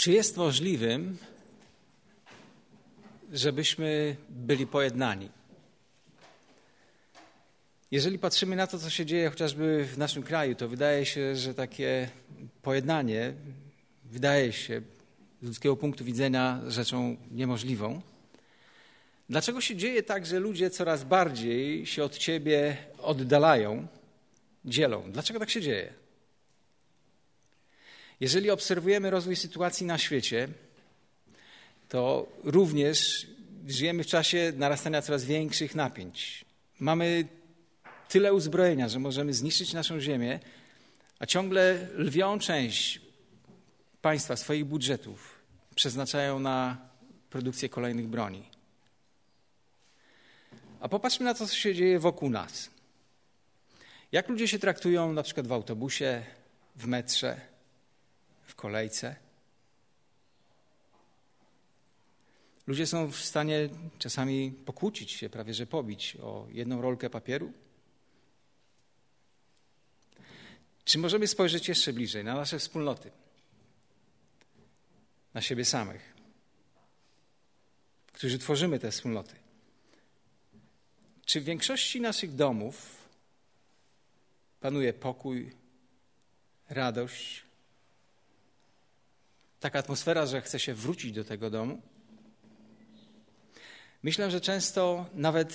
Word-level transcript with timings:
Czy 0.00 0.12
jest 0.12 0.36
możliwym, 0.36 1.18
żebyśmy 3.32 4.16
byli 4.28 4.66
pojednani? 4.66 5.28
Jeżeli 7.90 8.18
patrzymy 8.18 8.56
na 8.56 8.66
to, 8.66 8.78
co 8.78 8.90
się 8.90 9.06
dzieje 9.06 9.30
chociażby 9.30 9.84
w 9.84 9.98
naszym 9.98 10.22
kraju, 10.22 10.54
to 10.54 10.68
wydaje 10.68 11.06
się, 11.06 11.36
że 11.36 11.54
takie 11.54 12.08
pojednanie 12.62 13.32
wydaje 14.04 14.52
się 14.52 14.82
z 15.42 15.46
ludzkiego 15.46 15.76
punktu 15.76 16.04
widzenia 16.04 16.60
rzeczą 16.68 17.16
niemożliwą. 17.30 18.00
Dlaczego 19.28 19.60
się 19.60 19.76
dzieje 19.76 20.02
tak, 20.02 20.26
że 20.26 20.38
ludzie 20.38 20.70
coraz 20.70 21.04
bardziej 21.04 21.86
się 21.86 22.04
od 22.04 22.18
ciebie 22.18 22.76
oddalają, 22.98 23.86
dzielą? 24.64 25.12
Dlaczego 25.12 25.38
tak 25.38 25.50
się 25.50 25.60
dzieje? 25.60 26.00
Jeżeli 28.20 28.50
obserwujemy 28.50 29.10
rozwój 29.10 29.36
sytuacji 29.36 29.86
na 29.86 29.98
świecie, 29.98 30.48
to 31.88 32.26
również 32.44 33.26
żyjemy 33.68 34.04
w 34.04 34.06
czasie 34.06 34.52
narastania 34.56 35.02
coraz 35.02 35.24
większych 35.24 35.74
napięć. 35.74 36.44
Mamy 36.80 37.28
tyle 38.08 38.34
uzbrojenia, 38.34 38.88
że 38.88 38.98
możemy 38.98 39.34
zniszczyć 39.34 39.72
naszą 39.72 40.00
ziemię, 40.00 40.40
a 41.18 41.26
ciągle 41.26 41.88
lwią 41.94 42.38
część 42.38 43.00
państwa 44.02 44.36
swoich 44.36 44.64
budżetów 44.64 45.40
przeznaczają 45.74 46.38
na 46.38 46.78
produkcję 47.30 47.68
kolejnych 47.68 48.06
broni. 48.08 48.48
A 50.80 50.88
popatrzmy 50.88 51.24
na 51.24 51.34
to, 51.34 51.46
co 51.46 51.54
się 51.54 51.74
dzieje 51.74 51.98
wokół 51.98 52.30
nas. 52.30 52.70
Jak 54.12 54.28
ludzie 54.28 54.48
się 54.48 54.58
traktują 54.58 55.12
na 55.12 55.22
przykład 55.22 55.46
w 55.46 55.52
autobusie, 55.52 56.22
w 56.76 56.86
metrze, 56.86 57.49
w 58.50 58.54
kolejce. 58.54 59.16
Ludzie 62.66 62.86
są 62.86 63.10
w 63.10 63.16
stanie 63.16 63.68
czasami 63.98 64.52
pokłócić 64.52 65.12
się, 65.12 65.30
prawie 65.30 65.54
że 65.54 65.66
pobić 65.66 66.16
o 66.16 66.46
jedną 66.50 66.82
rolkę 66.82 67.10
papieru. 67.10 67.52
Czy 70.84 70.98
możemy 70.98 71.26
spojrzeć 71.26 71.68
jeszcze 71.68 71.92
bliżej 71.92 72.24
na 72.24 72.34
nasze 72.34 72.58
wspólnoty, 72.58 73.10
na 75.34 75.40
siebie 75.40 75.64
samych, 75.64 76.14
którzy 78.12 78.38
tworzymy 78.38 78.78
te 78.78 78.90
wspólnoty? 78.90 79.34
Czy 81.24 81.40
w 81.40 81.44
większości 81.44 82.00
naszych 82.00 82.34
domów 82.34 83.08
panuje 84.60 84.92
pokój, 84.92 85.52
radość, 86.68 87.49
taka 89.60 89.78
atmosfera, 89.78 90.26
że 90.26 90.40
chce 90.40 90.58
się 90.60 90.74
wrócić 90.74 91.12
do 91.12 91.24
tego 91.24 91.50
domu? 91.50 91.82
Myślę, 94.02 94.30
że 94.30 94.40
często 94.40 95.06
nawet 95.14 95.52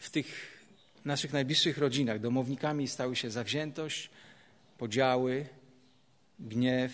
w 0.00 0.10
tych 0.10 0.58
naszych 1.04 1.32
najbliższych 1.32 1.78
rodzinach 1.78 2.20
domownikami 2.20 2.88
stały 2.88 3.16
się 3.16 3.30
zawziętość, 3.30 4.10
podziały, 4.78 5.46
gniew, 6.38 6.92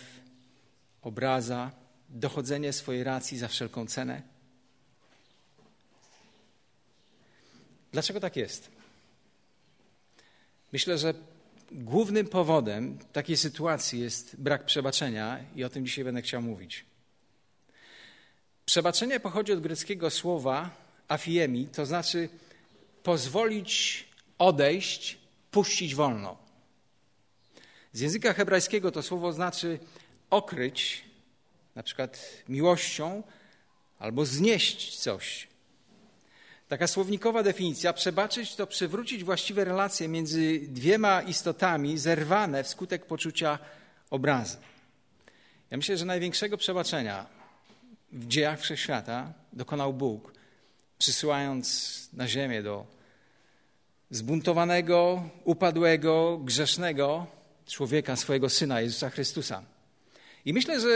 obraza, 1.03 1.71
dochodzenie 2.09 2.73
swojej 2.73 3.05
racji 3.05 3.39
za 3.39 3.49
wszelką 3.49 3.87
cenę. 3.87 4.23
Dlaczego 7.93 8.21
tak 8.21 8.37
jest? 8.37 8.71
Myślę, 10.73 10.99
że 10.99 11.15
głównym 11.75 12.27
powodem 12.27 12.99
takiej 13.13 13.37
sytuacji 13.37 14.01
jest 14.01 14.37
brak 14.37 14.65
przebaczenia 14.65 15.41
i 15.57 15.65
o 15.65 15.69
tym 15.69 15.87
dzisiaj 15.87 16.05
będę 16.05 16.23
chciał 16.23 16.43
mówić. 16.43 16.85
Przebaczenie 18.67 19.21
pochodzi 19.21 19.53
od 19.53 19.61
greckiego 19.61 20.11
słowa 20.11 20.71
afiemi, 21.09 21.67
to 21.67 21.87
znaczy 21.87 22.29
pozwolić 23.03 24.05
odejść, 24.39 25.19
puścić 25.51 25.95
wolno. 25.95 26.37
Z 27.93 28.01
języka 28.01 28.33
hebrajskiego 28.33 28.91
to 28.91 29.03
słowo 29.03 29.33
znaczy 29.33 29.79
okryć, 30.31 31.05
na 31.75 31.83
przykład 31.83 32.43
miłością, 32.49 33.23
albo 33.99 34.25
znieść 34.25 34.99
coś. 34.99 35.49
Taka 36.75 36.87
słownikowa 36.87 37.43
definicja 37.43 37.93
przebaczyć 37.93 38.57
to 38.57 38.67
przywrócić 38.67 39.25
właściwe 39.25 39.65
relacje 39.65 40.09
między 40.09 40.61
dwiema 40.61 41.23
istotami 41.23 41.99
zerwane 41.99 42.65
wskutek 42.65 43.07
poczucia 43.07 43.59
obrazy. 44.11 44.57
Ja 45.71 45.77
myślę, 45.77 45.97
że 45.97 46.05
największego 46.05 46.59
przebaczenia 46.59 47.27
w 48.13 48.27
dziejach 48.27 48.61
wszechświata 48.61 49.33
dokonał 49.53 49.93
Bóg, 49.93 50.33
przysyłając 50.99 52.09
na 52.13 52.29
ziemię 52.29 52.63
do 52.63 52.87
zbuntowanego, 54.11 55.29
upadłego, 55.45 56.39
grzesznego 56.39 57.27
człowieka, 57.67 58.17
swojego 58.17 58.49
syna 58.51 58.81
Jezusa 58.81 59.11
Chrystusa. 59.11 59.63
I 60.45 60.53
myślę, 60.53 60.81
że 60.81 60.89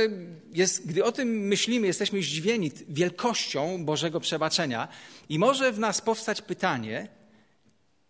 jest, 0.52 0.86
gdy 0.86 1.04
o 1.04 1.12
tym 1.12 1.28
myślimy, 1.28 1.86
jesteśmy 1.86 2.22
zdziwieni 2.22 2.72
wielkością 2.88 3.84
Bożego 3.84 4.20
przebaczenia 4.20 4.88
i 5.28 5.38
może 5.38 5.72
w 5.72 5.78
nas 5.78 6.00
powstać 6.00 6.42
pytanie, 6.42 7.08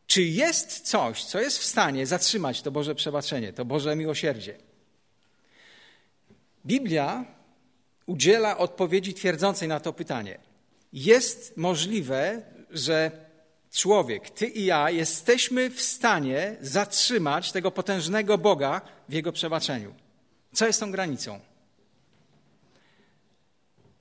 czy 0.06 0.22
jest 0.22 0.80
coś, 0.80 1.24
co 1.24 1.40
jest 1.40 1.58
w 1.58 1.64
stanie 1.64 2.06
zatrzymać 2.06 2.62
to 2.62 2.70
Boże 2.70 2.94
przebaczenie, 2.94 3.52
to 3.52 3.64
Boże 3.64 3.96
miłosierdzie? 3.96 4.58
Biblia 6.66 7.24
udziela 8.06 8.58
odpowiedzi 8.58 9.14
twierdzącej 9.14 9.68
na 9.68 9.80
to 9.80 9.92
pytanie. 9.92 10.38
Jest 10.92 11.56
możliwe, 11.56 12.42
że 12.70 13.10
człowiek, 13.72 14.30
ty 14.30 14.46
i 14.46 14.64
ja, 14.64 14.90
jesteśmy 14.90 15.70
w 15.70 15.82
stanie 15.82 16.56
zatrzymać 16.60 17.52
tego 17.52 17.70
potężnego 17.70 18.38
Boga 18.38 18.80
w 19.08 19.12
jego 19.12 19.32
przebaczeniu. 19.32 19.94
Co 20.58 20.66
jest 20.66 20.80
tą 20.80 20.92
granicą? 20.92 21.40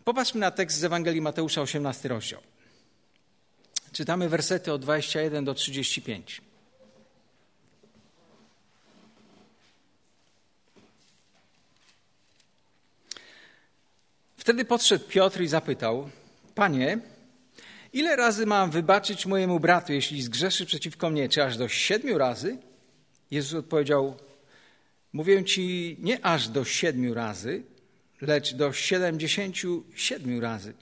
Popatrzmy 0.04 0.40
na 0.40 0.52
tekst 0.52 0.78
z 0.78 0.84
Ewangelii 0.84 1.22
Mateusza, 1.22 1.62
18 1.62 2.10
rozdział. 2.10 2.42
Czytamy 3.92 4.30
wersety 4.30 4.74
od 4.74 4.82
21 4.82 5.46
do 5.46 5.54
35. 5.54 6.42
Wtedy 14.38 14.66
podszedł 14.66 15.06
Piotr 15.08 15.42
i 15.42 15.48
zapytał: 15.48 16.10
Panie, 16.56 17.00
ile 17.94 18.16
razy 18.16 18.46
mam 18.46 18.72
wybaczyć 18.72 19.26
mojemu 19.26 19.60
bratu, 19.60 19.94
jeśli 19.94 20.22
zgrzeszy 20.22 20.66
przeciwko 20.66 21.10
mnie? 21.10 21.30
Czy 21.30 21.44
aż 21.44 21.58
do 21.58 21.68
siedmiu 21.68 22.18
razy? 22.18 22.58
Jezus 23.32 23.60
odpowiedział: 23.60 24.27
Mówię 25.18 25.44
ci 25.44 25.98
nie 26.00 26.26
aż 26.26 26.48
do 26.48 26.66
siedmiu 26.66 27.14
razy, 27.14 27.64
lecz 28.22 28.54
do 28.54 28.74
siedemdziesięciu 28.74 29.84
siedmiu 29.96 30.42
razy. 30.42 30.74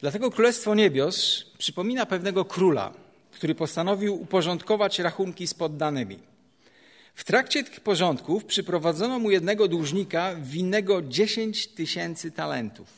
Dlatego 0.00 0.30
Królestwo 0.30 0.74
Niebios 0.74 1.46
przypomina 1.58 2.06
pewnego 2.06 2.44
króla, 2.44 2.92
który 3.30 3.54
postanowił 3.54 4.22
uporządkować 4.22 4.98
rachunki 4.98 5.46
z 5.46 5.54
poddanymi. 5.54 6.18
W 7.14 7.24
trakcie 7.24 7.64
tych 7.64 7.80
porządków 7.80 8.44
przyprowadzono 8.44 9.18
mu 9.18 9.30
jednego 9.30 9.68
dłużnika 9.68 10.34
winnego 10.34 11.02
dziesięć 11.02 11.66
tysięcy 11.66 12.30
talentów. 12.30 12.88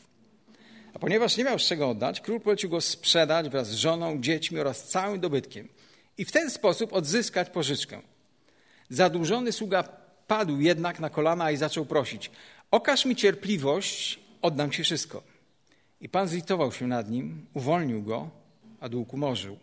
A 0.93 0.99
ponieważ 0.99 1.37
nie 1.37 1.43
miał 1.43 1.59
z 1.59 1.67
czego 1.67 1.89
oddać, 1.89 2.21
król 2.21 2.41
polecił 2.41 2.69
go 2.69 2.81
sprzedać 2.81 3.49
wraz 3.49 3.69
z 3.69 3.75
żoną, 3.75 4.21
dziećmi 4.21 4.59
oraz 4.59 4.87
całym 4.87 5.19
dobytkiem 5.19 5.67
i 6.17 6.25
w 6.25 6.31
ten 6.31 6.49
sposób 6.49 6.93
odzyskać 6.93 7.49
pożyczkę. 7.49 8.01
Zadłużony 8.89 9.51
sługa 9.51 10.04
Padł 10.27 10.59
jednak 10.59 10.99
na 10.99 11.09
kolana 11.09 11.51
i 11.51 11.57
zaczął 11.57 11.85
prosić: 11.85 12.31
Okaż 12.71 13.05
mi 13.05 13.15
cierpliwość, 13.15 14.19
oddam 14.41 14.71
ci 14.71 14.83
wszystko. 14.83 15.23
I 16.01 16.09
pan 16.09 16.27
zlitował 16.27 16.71
się 16.71 16.87
nad 16.87 17.09
nim, 17.09 17.45
uwolnił 17.53 18.03
go, 18.03 18.29
a 18.79 18.89
dług 18.89 19.13
umorzył. 19.13 19.57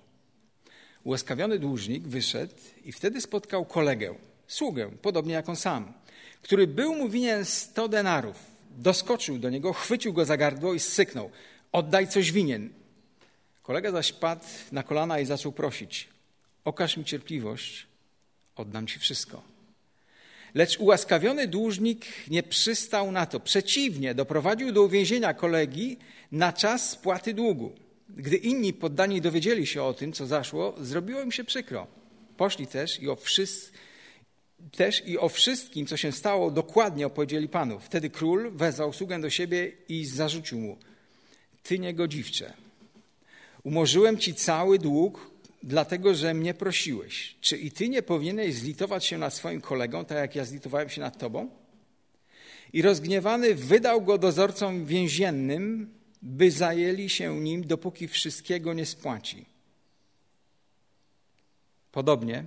Ułaskawiony 1.04 1.58
dłużnik 1.58 2.08
wyszedł 2.08 2.54
i 2.84 2.92
wtedy 2.92 3.20
spotkał 3.20 3.64
kolegę, 3.64 4.14
sługę, 4.46 4.90
podobnie 5.02 5.34
jak 5.34 5.48
on 5.48 5.56
sam, 5.56 5.92
który 6.42 6.66
był 6.66 6.94
mu 6.94 7.08
winien 7.08 7.44
sto 7.44 7.88
denarów. 7.88 8.36
Doskoczył 8.70 9.38
do 9.38 9.50
niego, 9.50 9.72
chwycił 9.72 10.12
go 10.12 10.24
za 10.24 10.36
gardło 10.36 10.74
i 10.74 10.80
syknął: 10.80 11.30
Oddaj 11.72 12.08
coś 12.08 12.32
winien. 12.32 12.70
Kolega 13.62 13.90
zaś 13.90 14.12
padł 14.12 14.44
na 14.72 14.82
kolana 14.82 15.20
i 15.20 15.24
zaczął 15.24 15.52
prosić: 15.52 16.08
Okaż 16.64 16.96
mi 16.96 17.04
cierpliwość, 17.04 17.86
oddam 18.56 18.86
ci 18.86 18.98
wszystko. 18.98 19.51
Lecz 20.54 20.78
ułaskawiony 20.78 21.48
dłużnik 21.48 22.06
nie 22.30 22.42
przystał 22.42 23.12
na 23.12 23.26
to. 23.26 23.40
Przeciwnie, 23.40 24.14
doprowadził 24.14 24.72
do 24.72 24.82
uwięzienia 24.82 25.34
kolegi 25.34 25.96
na 26.32 26.52
czas 26.52 26.90
spłaty 26.90 27.34
długu. 27.34 27.72
Gdy 28.08 28.36
inni 28.36 28.72
poddani 28.72 29.20
dowiedzieli 29.20 29.66
się 29.66 29.82
o 29.82 29.94
tym, 29.94 30.12
co 30.12 30.26
zaszło, 30.26 30.74
zrobiło 30.80 31.20
im 31.22 31.32
się 31.32 31.44
przykro. 31.44 31.86
Poszli 32.36 32.66
też 32.66 33.00
i 33.00 33.08
o 33.08 33.16
wszystko 33.16 33.78
też 34.70 35.02
i 35.06 35.18
o 35.18 35.28
wszystkim, 35.28 35.86
co 35.86 35.96
się 35.96 36.12
stało, 36.12 36.50
dokładnie 36.50 37.06
opowiedzieli 37.06 37.48
Panu. 37.48 37.80
Wtedy 37.80 38.10
król 38.10 38.50
wezwał 38.50 38.92
sługę 38.92 39.20
do 39.20 39.30
siebie 39.30 39.72
i 39.88 40.04
zarzucił 40.04 40.58
mu: 40.58 40.78
Ty 41.62 41.78
niegodziwcze, 41.78 42.52
umorzyłem 43.62 44.18
ci 44.18 44.34
cały 44.34 44.78
dług, 44.78 45.30
dlatego 45.62 46.14
że 46.14 46.34
mnie 46.34 46.54
prosiłeś. 46.54 47.36
Czy 47.40 47.56
i 47.56 47.70
ty 47.70 47.88
nie 47.88 48.02
powinieneś 48.02 48.54
zlitować 48.54 49.04
się 49.04 49.18
nad 49.18 49.34
swoim 49.34 49.60
kolegą, 49.60 50.04
tak 50.04 50.18
jak 50.18 50.36
ja 50.36 50.44
zlitowałem 50.44 50.88
się 50.88 51.00
nad 51.00 51.18
tobą? 51.18 51.50
I 52.72 52.82
rozgniewany 52.82 53.54
wydał 53.54 54.02
go 54.02 54.18
dozorcom 54.18 54.86
więziennym, 54.86 55.94
by 56.22 56.50
zajęli 56.50 57.08
się 57.08 57.40
nim, 57.40 57.66
dopóki 57.66 58.08
wszystkiego 58.08 58.74
nie 58.74 58.86
spłaci. 58.86 59.46
Podobnie 61.92 62.44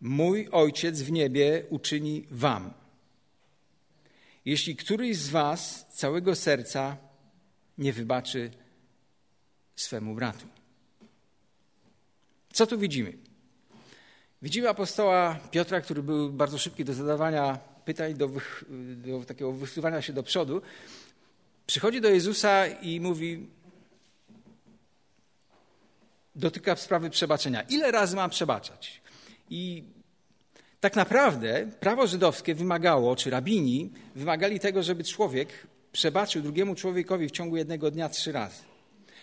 mój 0.00 0.48
Ojciec 0.50 1.02
w 1.02 1.12
niebie 1.12 1.64
uczyni 1.70 2.26
wam. 2.30 2.72
Jeśli 4.44 4.76
któryś 4.76 5.16
z 5.16 5.28
was 5.28 5.86
całego 5.90 6.34
serca 6.34 6.96
nie 7.78 7.92
wybaczy 7.92 8.50
swemu 9.76 10.14
bratu. 10.14 10.46
Co 12.52 12.66
tu 12.66 12.78
widzimy? 12.78 13.12
Widzimy 14.42 14.68
apostoła 14.68 15.38
Piotra, 15.50 15.80
który 15.80 16.02
był 16.02 16.32
bardzo 16.32 16.58
szybki 16.58 16.84
do 16.84 16.94
zadawania 16.94 17.58
pytań, 17.84 18.14
do, 18.14 18.30
do 18.96 19.24
takiego 19.24 19.52
wysuwania 19.52 20.02
się 20.02 20.12
do 20.12 20.22
przodu. 20.22 20.62
Przychodzi 21.66 22.00
do 22.00 22.08
Jezusa 22.08 22.66
i 22.66 23.00
mówi, 23.00 23.46
dotyka 26.34 26.76
sprawy 26.76 27.10
przebaczenia. 27.10 27.62
Ile 27.62 27.90
razy 27.90 28.16
mam 28.16 28.30
przebaczać? 28.30 29.00
I 29.50 29.84
tak 30.80 30.96
naprawdę 30.96 31.66
prawo 31.80 32.06
żydowskie 32.06 32.54
wymagało, 32.54 33.16
czy 33.16 33.30
rabini 33.30 33.92
wymagali 34.14 34.60
tego, 34.60 34.82
żeby 34.82 35.04
człowiek 35.04 35.48
przebaczył 35.92 36.42
drugiemu 36.42 36.74
człowiekowi 36.74 37.28
w 37.28 37.30
ciągu 37.30 37.56
jednego 37.56 37.90
dnia 37.90 38.08
trzy 38.08 38.32
razy. 38.32 38.62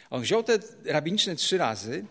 On 0.09 0.21
wziął 0.21 0.43
te 0.43 0.59
rabiniczne 0.85 1.35
trzy 1.35 1.57
razy, 1.57 2.05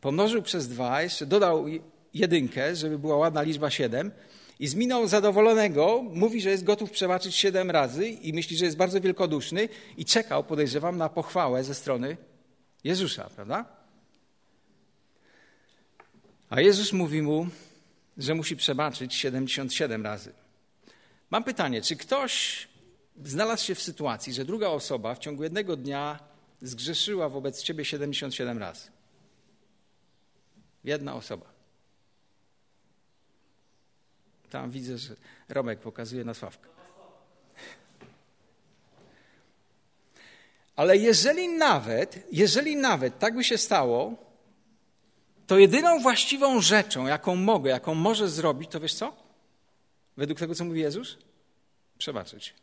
pomnożył 0.00 0.42
przez 0.42 0.68
dwa, 0.68 1.02
jeszcze 1.02 1.26
dodał 1.26 1.66
jedynkę, 2.14 2.76
żeby 2.76 2.98
była 2.98 3.16
ładna 3.16 3.42
liczba 3.42 3.70
siedem 3.70 4.12
i 4.60 4.68
z 4.68 4.74
miną 4.74 5.06
zadowolonego 5.06 6.02
mówi, 6.02 6.40
że 6.40 6.50
jest 6.50 6.64
gotów 6.64 6.90
przebaczyć 6.90 7.36
siedem 7.36 7.70
razy 7.70 8.08
i 8.08 8.32
myśli, 8.32 8.56
że 8.56 8.64
jest 8.64 8.76
bardzo 8.76 9.00
wielkoduszny 9.00 9.68
i 9.96 10.04
czekał, 10.04 10.44
podejrzewam, 10.44 10.96
na 10.96 11.08
pochwałę 11.08 11.64
ze 11.64 11.74
strony 11.74 12.16
Jezusa, 12.84 13.30
prawda? 13.34 13.64
A 16.50 16.60
Jezus 16.60 16.92
mówi 16.92 17.22
mu, 17.22 17.46
że 18.18 18.34
musi 18.34 18.56
przebaczyć 18.56 19.14
77 19.14 20.04
razy. 20.04 20.32
Mam 21.30 21.44
pytanie, 21.44 21.82
czy 21.82 21.96
ktoś 21.96 22.68
znalazł 23.24 23.64
się 23.64 23.74
w 23.74 23.82
sytuacji, 23.82 24.32
że 24.32 24.44
druga 24.44 24.68
osoba 24.68 25.14
w 25.14 25.18
ciągu 25.18 25.42
jednego 25.42 25.76
dnia 25.76 26.18
zgrzeszyła 26.62 27.28
wobec 27.28 27.62
ciebie 27.62 27.84
77 27.84 28.58
razy? 28.58 28.97
Jedna 30.84 31.14
osoba. 31.14 31.46
Tam 34.50 34.70
widzę, 34.70 34.98
że 34.98 35.16
Romek 35.48 35.80
pokazuje 35.80 36.24
na 36.24 36.34
Sławkę. 36.34 36.68
Ale 40.76 40.96
jeżeli 40.96 41.48
nawet, 41.48 42.26
jeżeli 42.32 42.76
nawet 42.76 43.18
tak 43.18 43.34
by 43.34 43.44
się 43.44 43.58
stało, 43.58 44.14
to 45.46 45.58
jedyną 45.58 46.00
właściwą 46.00 46.60
rzeczą, 46.60 47.06
jaką 47.06 47.36
mogę, 47.36 47.70
jaką 47.70 47.94
może 47.94 48.28
zrobić, 48.28 48.70
to 48.70 48.80
wiesz 48.80 48.94
co? 48.94 49.16
Według 50.16 50.38
tego, 50.38 50.54
co 50.54 50.64
mówi 50.64 50.80
Jezus? 50.80 51.18
Przebaczyć. 51.98 52.54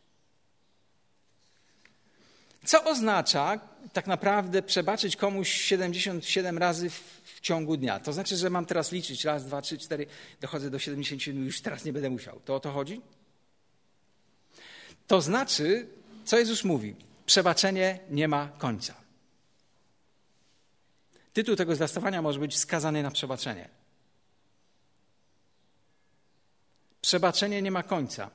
Co 2.66 2.84
oznacza 2.84 3.60
tak 3.94 4.08
naprawdę 4.08 4.62
przebaczyć 4.62 5.16
komuś 5.16 5.52
77 5.52 6.58
razy 6.58 6.90
w, 6.90 7.22
ciągu 7.46 7.78
dnia? 7.78 8.00
To 8.00 8.14
znaczy, 8.14 8.38
że 8.38 8.50
mam 8.50 8.66
teraz 8.66 8.92
liczyć 8.92 9.26
raz, 9.26 9.46
dwa, 9.46 9.62
trzy, 9.62 9.78
cztery, 9.78 10.06
dochodzę 10.42 10.70
do 10.70 10.80
77, 10.80 11.46
już 11.46 11.62
teraz 11.62 11.86
nie 11.86 11.94
będę 11.94 12.10
musiał. 12.10 12.40
To 12.46 12.56
o 12.56 12.60
to 12.60 12.72
chodzi? 12.72 13.02
To 15.08 15.22
znaczy, 15.22 15.88
co 16.26 16.38
Jezus 16.38 16.64
mówi? 16.64 16.96
Przebaczenie 17.26 18.00
nie 18.10 18.28
ma 18.28 18.48
końca. 18.58 18.94
Tytuł 21.34 21.56
tego 21.56 21.76
zwiastowania 21.76 22.22
może 22.22 22.40
być 22.40 22.58
skazany 22.58 23.04
na 23.04 23.12
przebaczenie. 23.12 23.70
Przebaczenie 27.02 27.62
nie 27.62 27.72
ma 27.72 27.84
końca. 27.84 28.30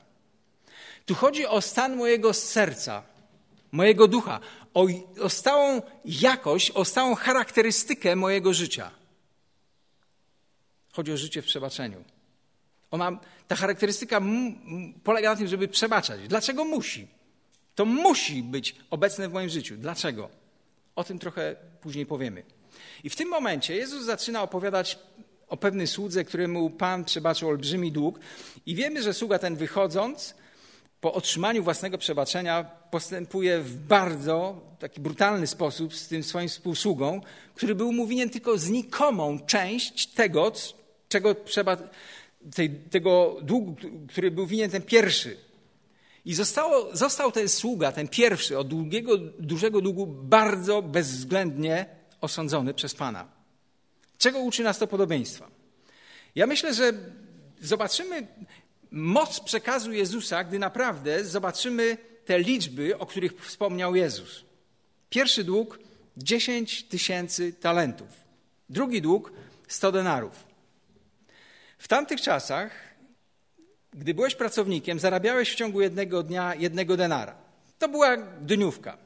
Tu 1.05 1.15
chodzi 1.15 1.45
o 1.45 1.61
stan 1.61 1.95
mojego 1.95 2.33
serca, 2.33 3.03
mojego 3.71 4.07
ducha, 4.07 4.39
o, 4.73 4.87
o 5.21 5.29
stałą 5.29 5.81
jakość, 6.05 6.71
o 6.71 6.85
stałą 6.85 7.15
charakterystykę 7.15 8.15
mojego 8.15 8.53
życia. 8.53 9.00
Chodzi 10.91 11.13
o 11.13 11.17
życie 11.17 11.41
w 11.41 11.45
przebaczeniu. 11.45 12.03
Ona, 12.91 13.19
ta 13.47 13.55
charakterystyka 13.55 14.21
polega 15.03 15.29
na 15.29 15.35
tym, 15.35 15.47
żeby 15.47 15.67
przebaczać. 15.67 16.27
Dlaczego 16.27 16.65
musi? 16.65 17.07
To 17.75 17.85
musi 17.85 18.43
być 18.43 18.75
obecne 18.89 19.29
w 19.29 19.33
moim 19.33 19.49
życiu. 19.49 19.75
Dlaczego? 19.77 20.29
O 20.95 21.03
tym 21.03 21.19
trochę 21.19 21.55
później 21.81 22.05
powiemy. 22.05 22.43
I 23.03 23.09
w 23.09 23.15
tym 23.15 23.29
momencie 23.29 23.75
Jezus 23.75 24.05
zaczyna 24.05 24.41
opowiadać 24.41 24.99
o 25.47 25.57
pewnej 25.57 25.87
słudze, 25.87 26.23
któremu 26.23 26.69
Pan 26.69 27.05
przebaczył 27.05 27.49
olbrzymi 27.49 27.91
dług. 27.91 28.19
I 28.65 28.75
wiemy, 28.75 29.03
że 29.03 29.13
sługa 29.13 29.39
ten 29.39 29.55
wychodząc, 29.55 30.35
po 31.01 31.13
otrzymaniu 31.13 31.63
własnego 31.63 31.97
przebaczenia, 31.97 32.63
postępuje 32.91 33.61
w 33.61 33.77
bardzo 33.77 34.61
taki 34.79 35.01
brutalny 35.01 35.47
sposób 35.47 35.95
z 35.95 36.07
tym 36.07 36.23
swoim 36.23 36.49
współsługą, 36.49 37.21
który 37.55 37.75
był 37.75 37.93
mu 37.93 38.07
winien 38.07 38.29
tylko 38.29 38.57
znikomą 38.57 39.39
część 39.39 40.07
tego, 40.07 40.51
czego 41.11 41.35
przeba, 41.35 41.77
tej, 42.55 42.69
tego 42.69 43.37
długu, 43.41 43.75
który 44.09 44.31
był 44.31 44.47
winien 44.47 44.71
ten 44.71 44.81
pierwszy. 44.81 45.37
I 46.25 46.33
zostało, 46.33 46.95
został 46.95 47.31
ten 47.31 47.49
sługa, 47.49 47.91
ten 47.91 48.07
pierwszy, 48.07 48.57
od 48.57 48.67
długiego, 48.67 49.17
dużego 49.39 49.81
długu, 49.81 50.07
bardzo 50.07 50.81
bezwzględnie 50.81 51.85
osądzony 52.21 52.73
przez 52.73 52.95
Pana. 52.95 53.27
Czego 54.17 54.39
uczy 54.39 54.63
nas 54.63 54.77
to 54.77 54.87
podobieństwa? 54.87 55.47
Ja 56.35 56.47
myślę, 56.47 56.73
że 56.73 56.93
zobaczymy 57.61 58.27
moc 58.91 59.39
przekazu 59.39 59.93
Jezusa, 59.93 60.43
gdy 60.43 60.59
naprawdę 60.59 61.25
zobaczymy 61.25 61.97
te 62.25 62.39
liczby, 62.39 62.97
o 62.97 63.05
których 63.05 63.45
wspomniał 63.45 63.95
Jezus. 63.95 64.45
Pierwszy 65.09 65.43
dług 65.43 65.79
10 66.17 66.83
tysięcy 66.83 67.53
talentów. 67.53 68.07
Drugi 68.69 69.01
dług 69.01 69.31
100 69.67 69.91
denarów. 69.91 70.50
W 71.81 71.87
tamtych 71.87 72.21
czasach, 72.21 72.71
gdy 73.93 74.13
byłeś 74.13 74.35
pracownikiem, 74.35 74.99
zarabiałeś 74.99 75.51
w 75.51 75.55
ciągu 75.55 75.81
jednego 75.81 76.23
dnia 76.23 76.55
jednego 76.55 76.97
denara. 76.97 77.35
To 77.79 77.89
była 77.89 78.17
dniówka 78.17 78.97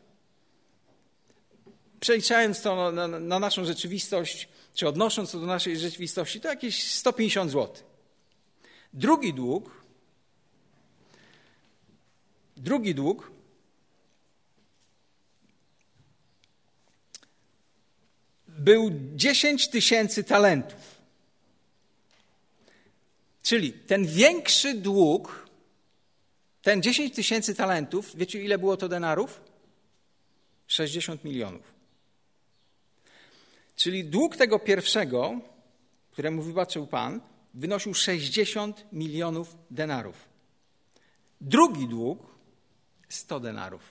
przeliczając 2.00 2.62
to 2.62 2.92
na, 2.92 3.08
na, 3.08 3.20
na, 3.20 3.40
naszą 3.40 3.66
rzeczywistość, 3.66 4.50
czy 4.74 4.88
odnosząc 4.88 5.32
to 5.32 5.40
do 5.40 5.46
naszej 5.46 5.80
rzeczywistości, 5.80 6.42
to 6.42 6.48
jakieś 6.48 6.92
150 6.92 7.52
zł. 7.52 7.84
Drugi 8.94 9.34
dług, 9.34 9.84
drugi 12.58 12.96
dług 12.96 13.32
był 18.48 18.92
10 19.16 19.68
tysięcy 19.68 20.24
talentów. 20.24 20.95
Czyli 23.46 23.74
ten 23.74 24.06
większy 24.06 24.74
dług, 24.74 25.50
ten 26.62 26.82
10 26.82 27.16
tysięcy 27.16 27.56
talentów, 27.56 28.16
wiecie 28.16 28.44
ile 28.44 28.58
było 28.58 28.78
to 28.78 28.90
denarów? 28.90 29.42
60 30.68 31.24
milionów. 31.24 31.62
Czyli 33.76 34.06
dług 34.06 34.36
tego 34.36 34.60
pierwszego, 34.60 35.40
któremu 36.12 36.42
wybaczył 36.42 36.88
Pan, 36.88 37.22
wynosił 37.54 37.94
60 37.94 38.86
milionów 38.92 39.56
denarów. 39.72 40.16
Drugi 41.42 41.88
dług 41.88 42.20
100 43.10 43.40
denarów. 43.40 43.82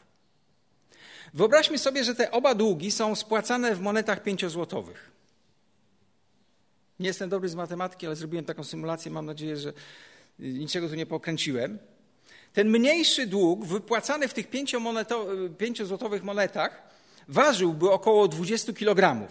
Wyobraźmy 1.34 1.78
sobie, 1.78 2.04
że 2.04 2.14
te 2.14 2.30
oba 2.30 2.54
długi 2.54 2.90
są 2.90 3.14
spłacane 3.14 3.74
w 3.74 3.80
monetach 3.80 4.22
pięciozłotowych. 4.22 5.13
Nie 7.00 7.06
jestem 7.06 7.30
dobry 7.30 7.48
z 7.48 7.54
matematyki, 7.54 8.06
ale 8.06 8.16
zrobiłem 8.16 8.44
taką 8.44 8.64
symulację. 8.64 9.10
Mam 9.10 9.26
nadzieję, 9.26 9.56
że 9.56 9.68
y, 9.68 9.72
niczego 10.38 10.88
tu 10.88 10.94
nie 10.94 11.06
pokręciłem. 11.06 11.78
Ten 12.52 12.70
mniejszy 12.70 13.26
dług 13.26 13.64
wypłacany 13.64 14.28
w 14.28 14.34
tych 14.34 14.46
y, 14.46 15.50
pięciozłotowych 15.58 16.24
monetach 16.24 16.82
ważyłby 17.28 17.90
około 17.90 18.28
20 18.28 18.72
kg. 18.72 19.28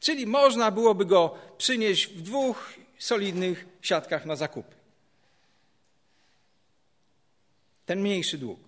Czyli 0.00 0.26
można 0.26 0.70
byłoby 0.70 1.04
go 1.04 1.34
przynieść 1.58 2.06
w 2.06 2.22
dwóch 2.22 2.74
solidnych 2.98 3.66
siatkach 3.80 4.26
na 4.26 4.36
zakupy. 4.36 4.74
Ten 7.86 8.00
mniejszy 8.00 8.38
dług. 8.38 8.60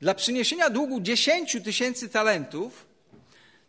Dla 0.00 0.14
przyniesienia 0.14 0.70
długu 0.70 1.00
10 1.00 1.56
tysięcy 1.64 2.08
talentów 2.08 2.86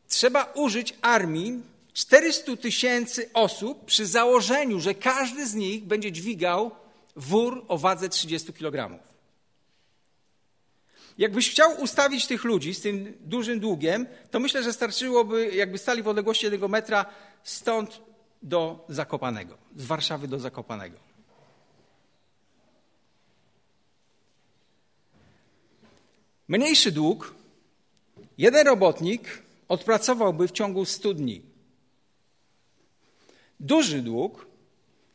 trzeba 0.08 0.44
użyć 0.44 0.94
armii 1.01 1.62
400 1.96 2.58
tysięcy 2.58 3.30
osób 3.34 3.86
przy 3.86 4.06
założeniu, 4.06 4.80
że 4.80 4.94
każdy 4.94 5.48
z 5.48 5.54
nich 5.54 5.84
będzie 5.84 6.12
dźwigał 6.12 6.72
wór 7.16 7.66
o 7.68 7.78
wadze 7.78 8.10
30 8.10 8.54
kg. 8.54 9.00
Jakbyś 11.18 11.52
chciał 11.52 11.82
ustawić 11.82 12.28
tych 12.28 12.44
ludzi 12.44 12.74
z 12.74 12.82
tym 12.82 13.18
dużym 13.20 13.60
długiem, 13.60 14.08
to 14.32 14.40
myślę, 14.40 14.64
że 14.64 14.74
starczyłoby, 14.74 15.56
jakby 15.56 15.78
stali 15.78 16.04
w 16.04 16.08
odległości 16.08 16.46
jednego 16.46 16.68
metra 16.68 17.06
stąd 17.44 18.02
do 18.42 18.86
Zakopanego, 18.90 19.58
z 19.75 19.86
Warszawy 19.86 20.28
do 20.28 20.40
Zakopanego. 20.40 20.98
Mniejszy 26.48 26.92
dług, 26.92 27.36
jeden 28.38 28.68
robotnik 28.68 29.42
odpracowałby 29.68 30.48
w 30.48 30.52
ciągu 30.52 30.86
100 30.86 31.14
dni. 31.14 31.55
Duży 33.60 34.02
dług, 34.02 34.48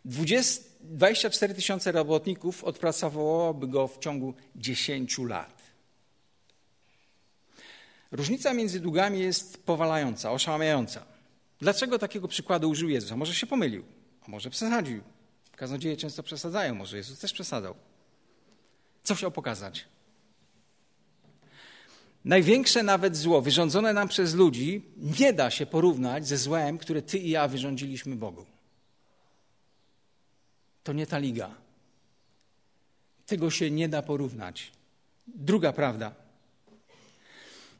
20, 0.04 0.64
24 0.80 1.54
tysiące 1.54 1.92
robotników 1.92 2.64
odpracowałoby 2.64 3.66
go 3.66 3.88
w 3.88 3.98
ciągu 3.98 4.34
10 4.56 5.18
lat. 5.18 5.62
Różnica 8.12 8.54
między 8.54 8.80
długami 8.80 9.20
jest 9.20 9.64
powalająca, 9.64 10.32
oszałamiająca. 10.32 11.06
Dlaczego 11.60 11.98
takiego 11.98 12.28
przykładu 12.28 12.70
użył 12.70 12.88
Jezus? 12.88 13.12
A 13.12 13.16
może 13.16 13.34
się 13.34 13.46
pomylił, 13.46 13.84
a 14.26 14.30
może 14.30 14.50
przesadził. 14.50 15.02
Kaznodzieje 15.56 15.96
często 15.96 16.22
przesadzają, 16.22 16.74
może 16.74 16.96
Jezus 16.96 17.18
też 17.18 17.32
przesadzał. 17.32 17.74
Co 19.02 19.14
chciał 19.14 19.30
pokazać? 19.30 19.84
Największe 22.24 22.82
nawet 22.82 23.16
zło 23.16 23.42
wyrządzone 23.42 23.92
nam 23.92 24.08
przez 24.08 24.34
ludzi 24.34 24.82
nie 24.96 25.32
da 25.32 25.50
się 25.50 25.66
porównać 25.66 26.28
ze 26.28 26.36
złem, 26.36 26.78
które 26.78 27.02
ty 27.02 27.18
i 27.18 27.30
ja 27.30 27.48
wyrządziliśmy 27.48 28.16
Bogu. 28.16 28.46
To 30.84 30.92
nie 30.92 31.06
ta 31.06 31.18
liga. 31.18 31.50
Tego 33.26 33.50
się 33.50 33.70
nie 33.70 33.88
da 33.88 34.02
porównać. 34.02 34.72
Druga 35.26 35.72
prawda. 35.72 36.14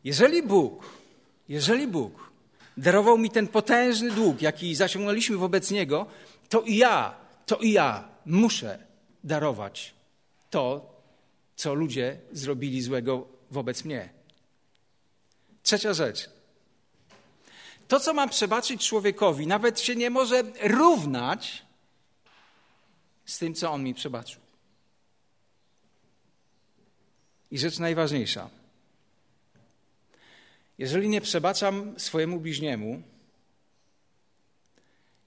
Jeżeli 0.04 0.42
Bóg, 0.42 0.85
jeżeli 1.49 1.87
Bóg 1.88 2.30
darował 2.76 3.18
mi 3.18 3.30
ten 3.30 3.47
potężny 3.47 4.11
dług, 4.11 4.42
jaki 4.42 4.75
zaciągnęliśmy 4.75 5.37
wobec 5.37 5.70
Niego, 5.70 6.06
to 6.49 6.61
i 6.61 6.76
ja, 6.76 7.14
to 7.47 7.56
i 7.56 7.73
ja 7.73 8.09
muszę 8.26 8.78
darować 9.25 9.94
to, 10.50 10.94
co 11.56 11.75
ludzie 11.75 12.18
zrobili 12.32 12.82
złego 12.82 13.26
wobec 13.50 13.85
mnie. 13.85 14.20
Trzecia 15.71 15.95
rzecz. 15.95 16.31
To, 17.89 18.00
co 18.00 18.15
mam 18.15 18.29
przebaczyć 18.29 18.89
człowiekowi, 18.89 19.47
nawet 19.47 19.81
się 19.81 19.97
nie 19.97 20.11
może 20.11 20.43
równać 20.62 21.62
z 23.25 23.39
tym, 23.39 23.55
co 23.55 23.71
on 23.71 23.85
mi 23.85 23.95
przebaczył. 23.95 24.41
I 27.50 27.59
rzecz 27.59 27.79
najważniejsza. 27.79 28.50
Jeżeli 30.79 31.09
nie 31.09 31.21
przebaczam 31.21 32.00
swojemu 32.00 32.41
bliźniemu, 32.41 33.03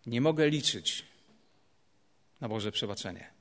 nie 0.05 0.21
mogę 0.21 0.49
liczyć 0.49 1.05
na 2.41 2.49
Boże 2.49 2.71
przebaczenie. 2.71 3.31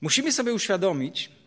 Musimy 0.00 0.32
sobie 0.32 0.52
uświadomić, 0.52 1.41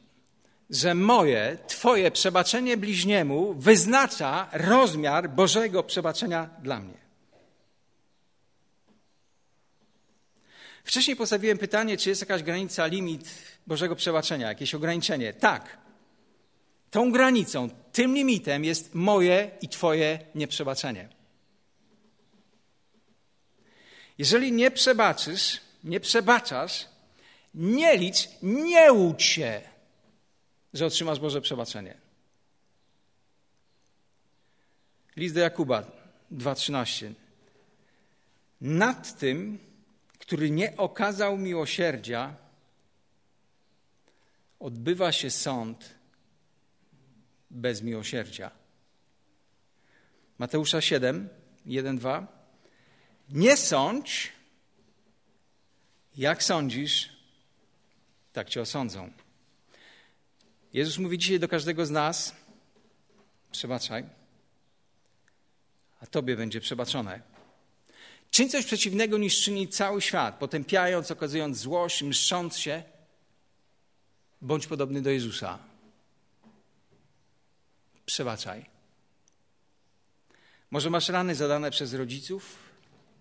że 0.70 0.96
moje, 0.96 1.58
Twoje 1.68 2.12
przebaczenie 2.12 2.78
bliźniemu 2.78 3.54
wyznacza 3.54 4.50
rozmiar 4.54 5.30
Bożego 5.30 5.84
przebaczenia 5.84 6.50
dla 6.62 6.80
mnie. 6.80 7.06
Wcześniej 10.84 11.16
postawiłem 11.16 11.58
pytanie, 11.58 11.98
czy 11.98 12.10
jest 12.10 12.22
jakaś 12.22 12.44
granica, 12.44 12.86
limit 12.86 13.30
Bożego 13.68 13.96
przebaczenia, 13.96 14.48
jakieś 14.48 14.76
ograniczenie. 14.76 15.34
Tak. 15.34 15.78
Tą 16.92 17.12
granicą, 17.12 17.70
tym 17.92 18.16
limitem 18.16 18.66
jest 18.66 18.96
moje 18.96 19.52
i 19.62 19.70
Twoje 19.70 20.20
nieprzebaczenie. 20.36 21.10
Jeżeli 24.18 24.52
nie 24.52 24.72
przebaczysz, 24.72 25.62
nie 25.84 26.00
przebaczasz, 26.00 26.86
nie 27.54 27.98
licz, 27.98 28.30
nie 28.42 28.94
łudź 28.94 29.24
się, 29.24 29.62
że 30.76 30.86
otrzymasz 30.86 31.20
Boże 31.20 31.42
przebaczenie. 31.42 31.98
List 35.16 35.36
do 35.36 35.42
Jakuba 35.42 35.84
2,13. 36.32 37.14
Nad 38.62 39.20
tym, 39.20 39.60
który 40.20 40.50
nie 40.50 40.78
okazał 40.78 41.38
miłosierdzia, 41.38 42.36
odbywa 44.60 45.12
się 45.12 45.32
sąd 45.32 45.96
bez 47.52 47.82
miłosierdzia. 47.82 48.52
Mateusza 50.38 50.82
7, 50.82 51.30
1, 51.66 51.98
2. 51.98 52.28
Nie 53.30 53.58
sądź, 53.58 54.32
jak 56.18 56.44
sądzisz, 56.44 57.10
tak 58.34 58.50
cię 58.50 58.62
osądzą. 58.62 59.25
Jezus 60.76 60.98
mówi 60.98 61.18
dzisiaj 61.18 61.40
do 61.40 61.48
każdego 61.48 61.86
z 61.86 61.92
nas: 61.92 62.36
przebaczaj, 63.52 64.06
a 66.00 66.06
tobie 66.06 66.36
będzie 66.36 66.62
przebaczone. 66.62 67.22
Czyń 68.32 68.50
coś 68.50 68.66
przeciwnego 68.66 69.18
niż 69.18 69.42
czyni 69.42 69.68
cały 69.68 70.02
świat, 70.02 70.38
potępiając, 70.38 71.12
okazując 71.12 71.58
złość, 71.58 72.04
mszcząc 72.04 72.58
się. 72.58 72.84
Bądź 74.42 74.68
podobny 74.68 75.02
do 75.02 75.10
Jezusa. 75.10 75.60
Przebaczaj. 78.06 78.66
Może 80.72 80.90
masz 80.90 81.10
rany 81.10 81.36
zadane 81.36 81.72
przez 81.72 81.94
rodziców, 81.94 82.56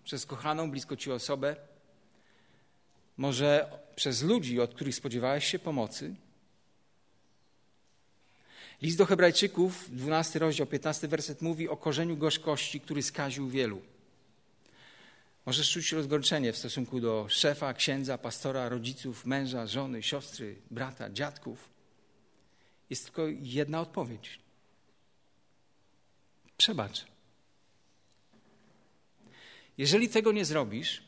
przez 0.03 0.25
kochaną, 0.25 0.71
blisko 0.71 0.95
ci 0.95 1.11
osobę, 1.11 1.55
może 3.17 3.79
przez 3.95 4.23
ludzi, 4.23 4.59
od 4.59 4.73
których 4.73 4.95
spodziewałeś 4.95 5.45
się 5.45 5.59
pomocy. 5.59 6.15
List 8.85 8.97
do 8.97 9.05
Hebrajczyków, 9.05 9.89
12 9.91 10.39
rozdział, 10.39 10.67
15 10.67 11.07
werset 11.07 11.41
mówi 11.41 11.69
o 11.69 11.77
korzeniu 11.77 12.17
gorzkości, 12.17 12.81
który 12.81 13.03
skaził 13.03 13.49
wielu. 13.49 13.81
Możesz 15.45 15.71
czuć 15.71 15.91
rozgorczenie 15.91 16.53
w 16.53 16.57
stosunku 16.57 16.99
do 16.99 17.25
szefa, 17.29 17.73
księdza, 17.73 18.17
pastora, 18.17 18.69
rodziców, 18.69 19.25
męża, 19.25 19.67
żony, 19.67 20.03
siostry, 20.03 20.55
brata, 20.71 21.09
dziadków. 21.09 21.69
Jest 22.89 23.05
tylko 23.05 23.27
jedna 23.41 23.81
odpowiedź. 23.81 24.39
Przebacz. 26.57 27.05
Jeżeli 29.77 30.09
tego 30.09 30.31
nie 30.31 30.45
zrobisz, 30.45 31.03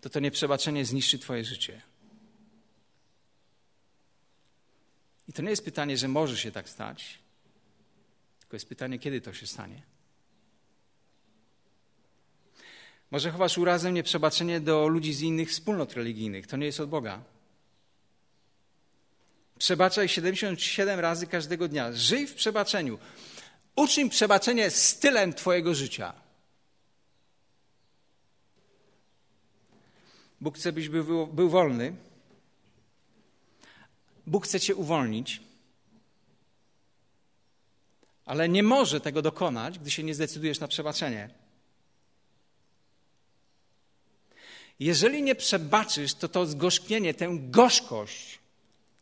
to 0.00 0.10
to 0.10 0.20
nieprzebaczenie 0.20 0.84
zniszczy 0.84 1.18
Twoje 1.18 1.44
życie. 1.44 1.82
I 5.23 5.23
to 5.34 5.42
nie 5.42 5.50
jest 5.50 5.64
pytanie, 5.64 5.96
że 5.96 6.08
może 6.08 6.36
się 6.36 6.52
tak 6.52 6.68
stać, 6.68 7.18
tylko 8.40 8.56
jest 8.56 8.68
pytanie, 8.68 8.98
kiedy 8.98 9.20
to 9.20 9.32
się 9.32 9.46
stanie. 9.46 9.82
Może 13.10 13.30
chowasz 13.30 13.58
urazem 13.58 13.94
nieprzebaczenie 13.94 14.60
do 14.60 14.88
ludzi 14.88 15.14
z 15.14 15.20
innych 15.20 15.50
wspólnot 15.50 15.92
religijnych. 15.92 16.46
To 16.46 16.56
nie 16.56 16.66
jest 16.66 16.80
od 16.80 16.90
Boga. 16.90 17.22
Przebaczaj 19.58 20.08
77 20.08 21.00
razy 21.00 21.26
każdego 21.26 21.68
dnia. 21.68 21.92
Żyj 21.92 22.26
w 22.26 22.34
przebaczeniu. 22.34 22.98
Uczyń 23.76 24.10
przebaczenie 24.10 24.70
stylem 24.70 25.32
Twojego 25.32 25.74
życia. 25.74 26.12
Bóg 30.40 30.56
chce, 30.58 30.72
byś 30.72 30.88
był, 30.88 31.26
był 31.26 31.50
wolny. 31.50 31.94
Bóg 34.26 34.46
chce 34.46 34.60
Cię 34.60 34.74
uwolnić, 34.74 35.40
ale 38.24 38.48
nie 38.48 38.62
może 38.62 39.00
tego 39.00 39.22
dokonać, 39.22 39.78
gdy 39.78 39.90
się 39.90 40.02
nie 40.02 40.14
zdecydujesz 40.14 40.60
na 40.60 40.68
przebaczenie. 40.68 41.30
Jeżeli 44.80 45.22
nie 45.22 45.34
przebaczysz, 45.34 46.14
to 46.14 46.28
to 46.28 46.46
zgorzknienie, 46.46 47.14
tę 47.14 47.38
gorzkość 47.40 48.38